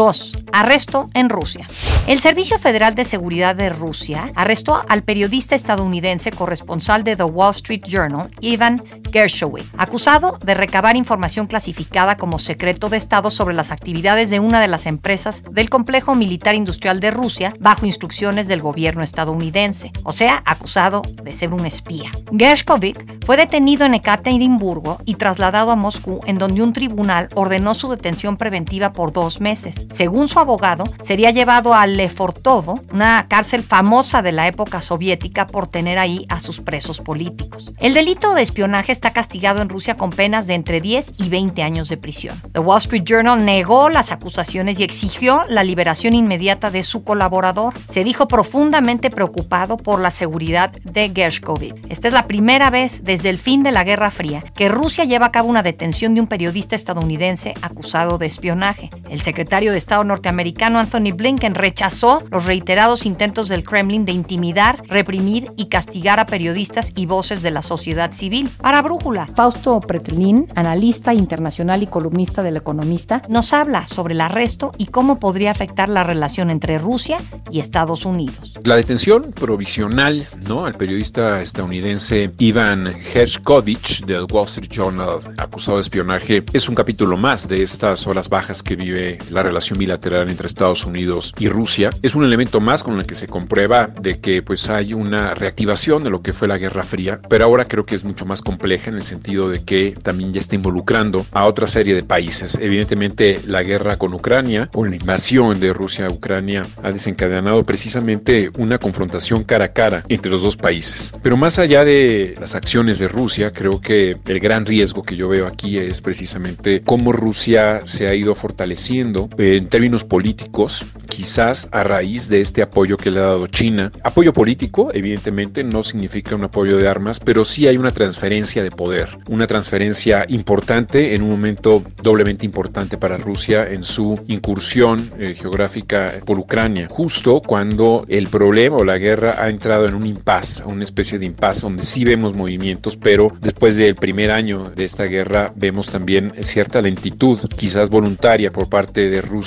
2. 0.00 0.32
Arresto 0.54 1.08
en 1.12 1.28
Rusia. 1.28 1.66
El 2.06 2.20
Servicio 2.20 2.58
Federal 2.58 2.94
de 2.94 3.04
Seguridad 3.04 3.54
de 3.54 3.68
Rusia 3.68 4.32
arrestó 4.34 4.80
al 4.88 5.02
periodista 5.02 5.54
estadounidense 5.54 6.30
corresponsal 6.30 7.04
de 7.04 7.16
The 7.16 7.24
Wall 7.24 7.50
Street 7.50 7.82
Journal, 7.86 8.30
Ivan 8.40 8.82
Gershowitz, 9.12 9.68
acusado 9.76 10.38
de 10.42 10.54
recabar 10.54 10.96
información 10.96 11.46
clasificada 11.46 12.16
como 12.16 12.38
secreto 12.38 12.88
de 12.88 12.96
Estado 12.96 13.30
sobre 13.30 13.54
las 13.54 13.70
actividades 13.70 14.30
de 14.30 14.40
una 14.40 14.60
de 14.60 14.68
las 14.68 14.86
empresas 14.86 15.42
del 15.50 15.68
complejo 15.68 16.14
militar 16.14 16.54
industrial 16.54 16.98
de 17.00 17.10
Rusia 17.10 17.52
bajo 17.60 17.84
instrucciones 17.84 18.48
del 18.48 18.62
gobierno 18.62 19.02
estadounidense, 19.02 19.92
o 20.02 20.12
sea, 20.12 20.42
acusado 20.46 21.02
de 21.22 21.32
ser 21.32 21.52
un 21.52 21.66
espía. 21.66 22.10
Gershkovich 22.36 22.98
fue 23.26 23.36
detenido 23.36 23.84
en 23.84 23.94
Ekaterimburgo 23.94 24.98
y 25.04 25.16
trasladado 25.16 25.72
a 25.72 25.76
Moscú, 25.76 26.20
en 26.26 26.38
donde 26.38 26.62
un 26.62 26.72
tribunal 26.72 27.28
ordenó 27.34 27.74
su 27.74 27.90
detención 27.90 28.38
preventiva 28.38 28.92
por 28.92 29.12
dos 29.12 29.40
meses. 29.40 29.86
Según 29.90 30.28
su 30.28 30.38
abogado, 30.38 30.84
sería 31.02 31.30
llevado 31.30 31.74
a 31.74 31.86
Lefortovo, 31.86 32.80
una 32.92 33.26
cárcel 33.28 33.62
famosa 33.62 34.22
de 34.22 34.32
la 34.32 34.46
época 34.46 34.80
soviética 34.80 35.46
por 35.46 35.66
tener 35.66 35.98
ahí 35.98 36.26
a 36.28 36.40
sus 36.40 36.60
presos 36.60 37.00
políticos. 37.00 37.72
El 37.80 37.94
delito 37.94 38.34
de 38.34 38.42
espionaje 38.42 38.92
está 38.92 39.12
castigado 39.12 39.62
en 39.62 39.68
Rusia 39.68 39.96
con 39.96 40.10
penas 40.10 40.46
de 40.46 40.54
entre 40.54 40.80
10 40.80 41.14
y 41.18 41.28
20 41.28 41.62
años 41.62 41.88
de 41.88 41.96
prisión. 41.96 42.40
The 42.52 42.60
Wall 42.60 42.78
Street 42.78 43.04
Journal 43.04 43.44
negó 43.44 43.88
las 43.88 44.12
acusaciones 44.12 44.78
y 44.78 44.84
exigió 44.84 45.42
la 45.48 45.64
liberación 45.64 46.14
inmediata 46.14 46.70
de 46.70 46.84
su 46.84 47.02
colaborador. 47.02 47.74
Se 47.88 48.04
dijo 48.04 48.28
profundamente 48.28 49.10
preocupado 49.10 49.76
por 49.76 50.00
la 50.00 50.10
seguridad 50.10 50.70
de 50.70 51.10
Gershkovich. 51.14 51.74
Esta 51.88 52.08
es 52.08 52.14
la 52.14 52.26
primera 52.26 52.70
vez 52.70 53.02
desde 53.02 53.28
el 53.28 53.38
fin 53.38 53.62
de 53.62 53.72
la 53.72 53.84
Guerra 53.84 54.10
Fría 54.10 54.44
que 54.54 54.68
Rusia 54.68 55.04
lleva 55.04 55.26
a 55.26 55.32
cabo 55.32 55.48
una 55.48 55.62
detención 55.62 56.14
de 56.14 56.20
un 56.20 56.26
periodista 56.26 56.76
estadounidense 56.76 57.54
acusado 57.62 58.18
de 58.18 58.26
espionaje. 58.26 58.90
El 59.08 59.20
secretario 59.20 59.69
de 59.70 59.78
Estado 59.78 60.04
norteamericano 60.04 60.78
Anthony 60.78 61.12
Blinken 61.14 61.54
rechazó 61.54 62.22
los 62.30 62.46
reiterados 62.46 63.06
intentos 63.06 63.48
del 63.48 63.64
Kremlin 63.64 64.04
de 64.04 64.12
intimidar, 64.12 64.82
reprimir 64.88 65.46
y 65.56 65.66
castigar 65.66 66.20
a 66.20 66.26
periodistas 66.26 66.92
y 66.94 67.06
voces 67.06 67.42
de 67.42 67.50
la 67.50 67.62
sociedad 67.62 68.12
civil. 68.12 68.48
Para 68.60 68.82
Brújula, 68.82 69.26
Fausto 69.26 69.80
Pretelín, 69.80 70.48
analista 70.54 71.14
internacional 71.14 71.82
y 71.82 71.86
columnista 71.86 72.42
del 72.42 72.56
Economista, 72.56 73.22
nos 73.28 73.52
habla 73.52 73.86
sobre 73.86 74.14
el 74.14 74.20
arresto 74.20 74.72
y 74.78 74.86
cómo 74.86 75.18
podría 75.18 75.50
afectar 75.50 75.88
la 75.88 76.04
relación 76.04 76.50
entre 76.50 76.78
Rusia 76.78 77.18
y 77.50 77.60
Estados 77.60 78.04
Unidos. 78.04 78.54
La 78.64 78.76
detención 78.76 79.32
provisional 79.32 80.26
¿no? 80.48 80.64
al 80.64 80.74
periodista 80.74 81.40
estadounidense 81.40 82.32
Ivan 82.38 82.88
Hershkovich 82.88 84.04
del 84.04 84.26
Wall 84.30 84.46
Street 84.46 84.70
Journal, 84.70 85.20
acusado 85.38 85.76
de 85.76 85.82
espionaje, 85.82 86.44
es 86.52 86.68
un 86.68 86.74
capítulo 86.74 87.16
más 87.16 87.48
de 87.48 87.62
estas 87.62 88.06
horas 88.06 88.28
bajas 88.28 88.62
que 88.62 88.76
vive 88.76 89.18
la 89.30 89.42
relación 89.42 89.59
bilateral 89.76 90.28
entre 90.30 90.46
Estados 90.46 90.84
Unidos 90.84 91.34
y 91.38 91.48
Rusia. 91.48 91.90
Es 92.02 92.14
un 92.14 92.24
elemento 92.24 92.60
más 92.60 92.82
con 92.82 92.98
el 92.98 93.06
que 93.06 93.14
se 93.14 93.26
comprueba 93.26 93.86
de 93.86 94.20
que 94.20 94.42
pues 94.42 94.68
hay 94.68 94.94
una 94.94 95.34
reactivación 95.34 96.02
de 96.02 96.10
lo 96.10 96.22
que 96.22 96.32
fue 96.32 96.48
la 96.48 96.58
Guerra 96.58 96.82
Fría, 96.82 97.20
pero 97.28 97.44
ahora 97.44 97.64
creo 97.64 97.86
que 97.86 97.94
es 97.94 98.04
mucho 98.04 98.26
más 98.26 98.42
compleja 98.42 98.90
en 98.90 98.96
el 98.96 99.02
sentido 99.02 99.48
de 99.48 99.64
que 99.64 99.94
también 100.02 100.32
ya 100.32 100.40
está 100.40 100.54
involucrando 100.54 101.24
a 101.32 101.44
otra 101.44 101.66
serie 101.66 101.94
de 101.94 102.02
países. 102.02 102.58
Evidentemente 102.60 103.40
la 103.46 103.62
guerra 103.62 103.96
con 103.96 104.14
Ucrania 104.14 104.68
o 104.74 104.84
la 104.84 104.96
invasión 104.96 105.60
de 105.60 105.72
Rusia 105.72 106.06
a 106.06 106.12
Ucrania 106.12 106.62
ha 106.82 106.90
desencadenado 106.90 107.64
precisamente 107.64 108.50
una 108.58 108.78
confrontación 108.78 109.44
cara 109.44 109.66
a 109.66 109.72
cara 109.72 110.04
entre 110.08 110.30
los 110.30 110.42
dos 110.42 110.56
países. 110.56 111.12
Pero 111.22 111.36
más 111.36 111.58
allá 111.58 111.84
de 111.84 112.34
las 112.40 112.54
acciones 112.54 112.98
de 112.98 113.08
Rusia, 113.08 113.52
creo 113.52 113.80
que 113.80 114.16
el 114.26 114.40
gran 114.40 114.66
riesgo 114.66 115.02
que 115.02 115.16
yo 115.16 115.28
veo 115.28 115.46
aquí 115.46 115.78
es 115.78 116.00
precisamente 116.00 116.82
cómo 116.84 117.12
Rusia 117.12 117.80
se 117.84 118.08
ha 118.08 118.14
ido 118.14 118.34
fortaleciendo 118.34 119.28
eh, 119.38 119.49
en 119.56 119.68
términos 119.68 120.04
políticos, 120.04 120.84
quizás 121.08 121.68
a 121.72 121.82
raíz 121.82 122.28
de 122.28 122.40
este 122.40 122.62
apoyo 122.62 122.96
que 122.96 123.10
le 123.10 123.20
ha 123.20 123.24
dado 123.24 123.46
China. 123.46 123.92
Apoyo 124.02 124.32
político, 124.32 124.88
evidentemente, 124.92 125.64
no 125.64 125.82
significa 125.82 126.34
un 126.34 126.44
apoyo 126.44 126.76
de 126.76 126.88
armas, 126.88 127.20
pero 127.20 127.44
sí 127.44 127.66
hay 127.66 127.76
una 127.76 127.90
transferencia 127.90 128.62
de 128.62 128.70
poder, 128.70 129.08
una 129.28 129.46
transferencia 129.46 130.24
importante 130.28 131.14
en 131.14 131.22
un 131.22 131.30
momento 131.30 131.82
doblemente 132.02 132.46
importante 132.46 132.96
para 132.96 133.16
Rusia 133.16 133.64
en 133.70 133.82
su 133.82 134.18
incursión 134.28 135.10
eh, 135.18 135.34
geográfica 135.34 136.12
por 136.24 136.38
Ucrania, 136.38 136.86
justo 136.88 137.42
cuando 137.44 138.04
el 138.08 138.28
problema 138.28 138.76
o 138.76 138.84
la 138.84 138.98
guerra 138.98 139.36
ha 139.38 139.48
entrado 139.48 139.86
en 139.86 139.94
un 139.94 140.06
impasse, 140.06 140.62
una 140.64 140.84
especie 140.84 141.18
de 141.18 141.26
impasse 141.26 141.62
donde 141.62 141.82
sí 141.82 142.04
vemos 142.04 142.34
movimientos, 142.34 142.96
pero 142.96 143.32
después 143.40 143.76
del 143.76 143.94
primer 143.94 144.30
año 144.30 144.70
de 144.70 144.84
esta 144.84 145.04
guerra 145.04 145.52
vemos 145.56 145.90
también 145.90 146.32
cierta 146.40 146.80
lentitud, 146.80 147.38
quizás 147.56 147.90
voluntaria 147.90 148.52
por 148.52 148.68
parte 148.68 149.10
de 149.10 149.20
Rusia 149.20 149.39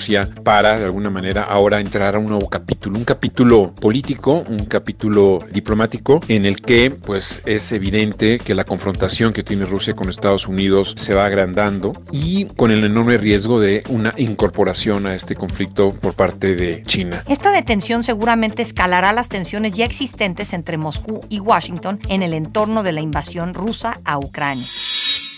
para 0.43 0.77
de 0.77 0.85
alguna 0.85 1.09
manera 1.09 1.43
ahora 1.43 1.79
entrar 1.79 2.15
a 2.15 2.19
un 2.19 2.27
nuevo 2.27 2.49
capítulo, 2.49 2.97
un 2.97 3.05
capítulo 3.05 3.73
político, 3.73 4.43
un 4.47 4.65
capítulo 4.65 5.39
diplomático 5.51 6.19
en 6.27 6.45
el 6.45 6.61
que 6.61 6.91
pues 6.91 7.41
es 7.45 7.71
evidente 7.71 8.39
que 8.39 8.55
la 8.55 8.63
confrontación 8.63 9.33
que 9.33 9.43
tiene 9.43 9.65
Rusia 9.65 9.95
con 9.95 10.09
Estados 10.09 10.47
Unidos 10.47 10.93
se 10.97 11.13
va 11.13 11.25
agrandando 11.25 11.93
y 12.11 12.45
con 12.45 12.71
el 12.71 12.83
enorme 12.83 13.17
riesgo 13.17 13.59
de 13.59 13.83
una 13.89 14.13
incorporación 14.17 15.05
a 15.05 15.15
este 15.15 15.35
conflicto 15.35 15.93
por 15.93 16.13
parte 16.13 16.55
de 16.55 16.83
China. 16.83 17.23
Esta 17.27 17.51
detención 17.51 18.03
seguramente 18.03 18.61
escalará 18.61 19.13
las 19.13 19.29
tensiones 19.29 19.73
ya 19.75 19.85
existentes 19.85 20.53
entre 20.53 20.77
Moscú 20.77 21.21
y 21.29 21.39
Washington 21.39 21.99
en 22.09 22.23
el 22.23 22.33
entorno 22.33 22.83
de 22.83 22.91
la 22.93 23.01
invasión 23.01 23.53
rusa 23.53 23.99
a 24.05 24.17
Ucrania. 24.17 24.67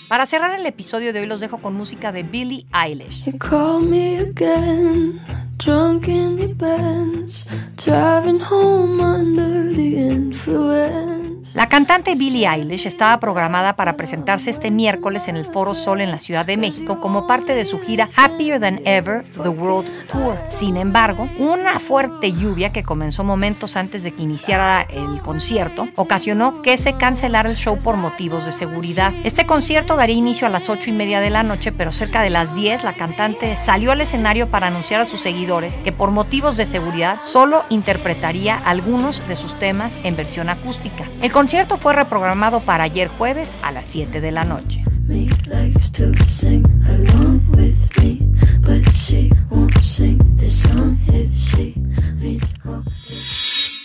Para 0.07 0.25
cerrar 0.25 0.59
el 0.59 0.65
episodio 0.65 1.13
de 1.13 1.21
hoy 1.21 1.25
los 1.25 1.39
dejo 1.39 1.57
con 1.57 1.73
música 1.73 2.11
de 2.11 2.23
Billie 2.23 2.65
Eilish. 2.71 3.25
Drunk 5.57 6.09
in 6.09 6.37
your 6.37 6.53
Benz, 6.53 7.47
driving 7.77 8.39
home 8.39 8.99
under 8.99 9.73
the. 9.73 10.34
La 11.65 11.69
cantante 11.69 12.13
Billie 12.13 12.47
Eilish 12.47 12.85
estaba 12.85 13.19
programada 13.19 13.75
para 13.75 13.97
presentarse 13.97 14.51
este 14.51 14.69
miércoles 14.69 15.27
en 15.27 15.35
el 15.35 15.45
Foro 15.45 15.73
Sol 15.73 15.99
en 15.99 16.11
la 16.11 16.19
Ciudad 16.19 16.45
de 16.45 16.57
México 16.57 17.01
como 17.01 17.25
parte 17.25 17.55
de 17.55 17.63
su 17.63 17.79
gira 17.79 18.07
Happier 18.15 18.59
Than 18.59 18.81
Ever, 18.85 19.25
The 19.41 19.49
World 19.49 19.89
Tour. 20.11 20.37
Sin 20.47 20.77
embargo, 20.77 21.27
una 21.39 21.79
fuerte 21.79 22.33
lluvia 22.33 22.71
que 22.71 22.83
comenzó 22.83 23.23
momentos 23.23 23.77
antes 23.77 24.03
de 24.03 24.11
que 24.11 24.21
iniciara 24.21 24.83
el 24.83 25.23
concierto 25.23 25.87
ocasionó 25.95 26.61
que 26.61 26.77
se 26.77 26.93
cancelara 26.93 27.49
el 27.49 27.55
show 27.55 27.79
por 27.83 27.97
motivos 27.97 28.45
de 28.45 28.51
seguridad. 28.51 29.11
Este 29.23 29.47
concierto 29.47 29.95
daría 29.95 30.17
inicio 30.17 30.45
a 30.45 30.51
las 30.51 30.69
8 30.69 30.91
y 30.91 30.93
media 30.93 31.19
de 31.19 31.31
la 31.31 31.41
noche, 31.41 31.71
pero 31.71 31.91
cerca 31.91 32.21
de 32.21 32.29
las 32.29 32.53
10 32.53 32.83
la 32.83 32.93
cantante 32.93 33.55
salió 33.55 33.91
al 33.91 34.01
escenario 34.01 34.47
para 34.51 34.67
anunciar 34.67 35.01
a 35.01 35.05
sus 35.05 35.21
seguidores 35.21 35.79
que 35.79 35.91
por 35.91 36.11
motivos 36.11 36.57
de 36.57 36.67
seguridad 36.67 37.17
solo 37.23 37.63
interpretaría 37.69 38.55
algunos 38.55 39.27
de 39.27 39.35
sus 39.35 39.57
temas 39.57 39.99
en 40.03 40.15
versión 40.15 40.49
acústica. 40.49 41.05
El 41.23 41.31
concierto 41.55 41.77
fue 41.77 41.93
reprogramado 41.93 42.59
para 42.59 42.83
ayer 42.83 43.07
jueves 43.07 43.55
a 43.61 43.71
las 43.71 43.87
7 43.87 44.19
de 44.19 44.29
la 44.29 44.43
noche. 44.43 44.83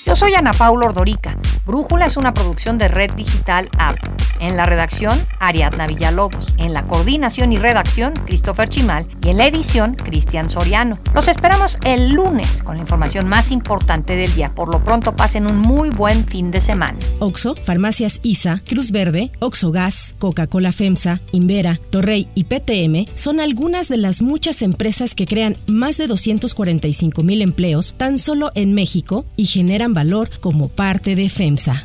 Yo 0.04 0.16
soy 0.16 0.34
Ana 0.34 0.52
Paula 0.52 0.86
Ordorica. 0.86 1.36
Brújula 1.64 2.06
es 2.06 2.16
una 2.16 2.34
producción 2.34 2.76
de 2.76 2.88
Red 2.88 3.12
Digital 3.12 3.70
App. 3.78 4.09
En 4.40 4.56
la 4.56 4.64
redacción, 4.64 5.26
Ariadna 5.38 5.86
Villalobos. 5.86 6.48
En 6.56 6.72
la 6.72 6.86
coordinación 6.86 7.52
y 7.52 7.58
redacción, 7.58 8.14
Christopher 8.24 8.68
Chimal. 8.68 9.06
Y 9.22 9.28
en 9.28 9.36
la 9.36 9.46
edición, 9.46 9.94
Cristian 9.94 10.48
Soriano. 10.48 10.98
Los 11.14 11.28
esperamos 11.28 11.76
el 11.84 12.10
lunes 12.12 12.62
con 12.62 12.76
la 12.76 12.80
información 12.80 13.28
más 13.28 13.52
importante 13.52 14.16
del 14.16 14.34
día. 14.34 14.54
Por 14.54 14.72
lo 14.72 14.82
pronto, 14.82 15.14
pasen 15.14 15.46
un 15.46 15.58
muy 15.58 15.90
buen 15.90 16.24
fin 16.24 16.50
de 16.50 16.62
semana. 16.62 16.98
Oxo, 17.18 17.54
Farmacias 17.64 18.18
ISA, 18.22 18.62
Cruz 18.66 18.90
Verde, 18.92 19.30
Oxo 19.40 19.72
Gas, 19.72 20.14
Coca-Cola 20.18 20.72
FEMSA, 20.72 21.20
Invera, 21.32 21.78
Torrey 21.90 22.28
y 22.34 22.44
PTM 22.44 23.10
son 23.14 23.40
algunas 23.40 23.88
de 23.88 23.98
las 23.98 24.22
muchas 24.22 24.62
empresas 24.62 25.14
que 25.14 25.26
crean 25.26 25.54
más 25.66 25.98
de 25.98 26.06
245 26.06 27.22
mil 27.22 27.42
empleos 27.42 27.94
tan 27.94 28.16
solo 28.16 28.50
en 28.54 28.72
México 28.72 29.26
y 29.36 29.44
generan 29.44 29.92
valor 29.92 30.30
como 30.40 30.68
parte 30.68 31.14
de 31.14 31.28
FEMSA. 31.28 31.84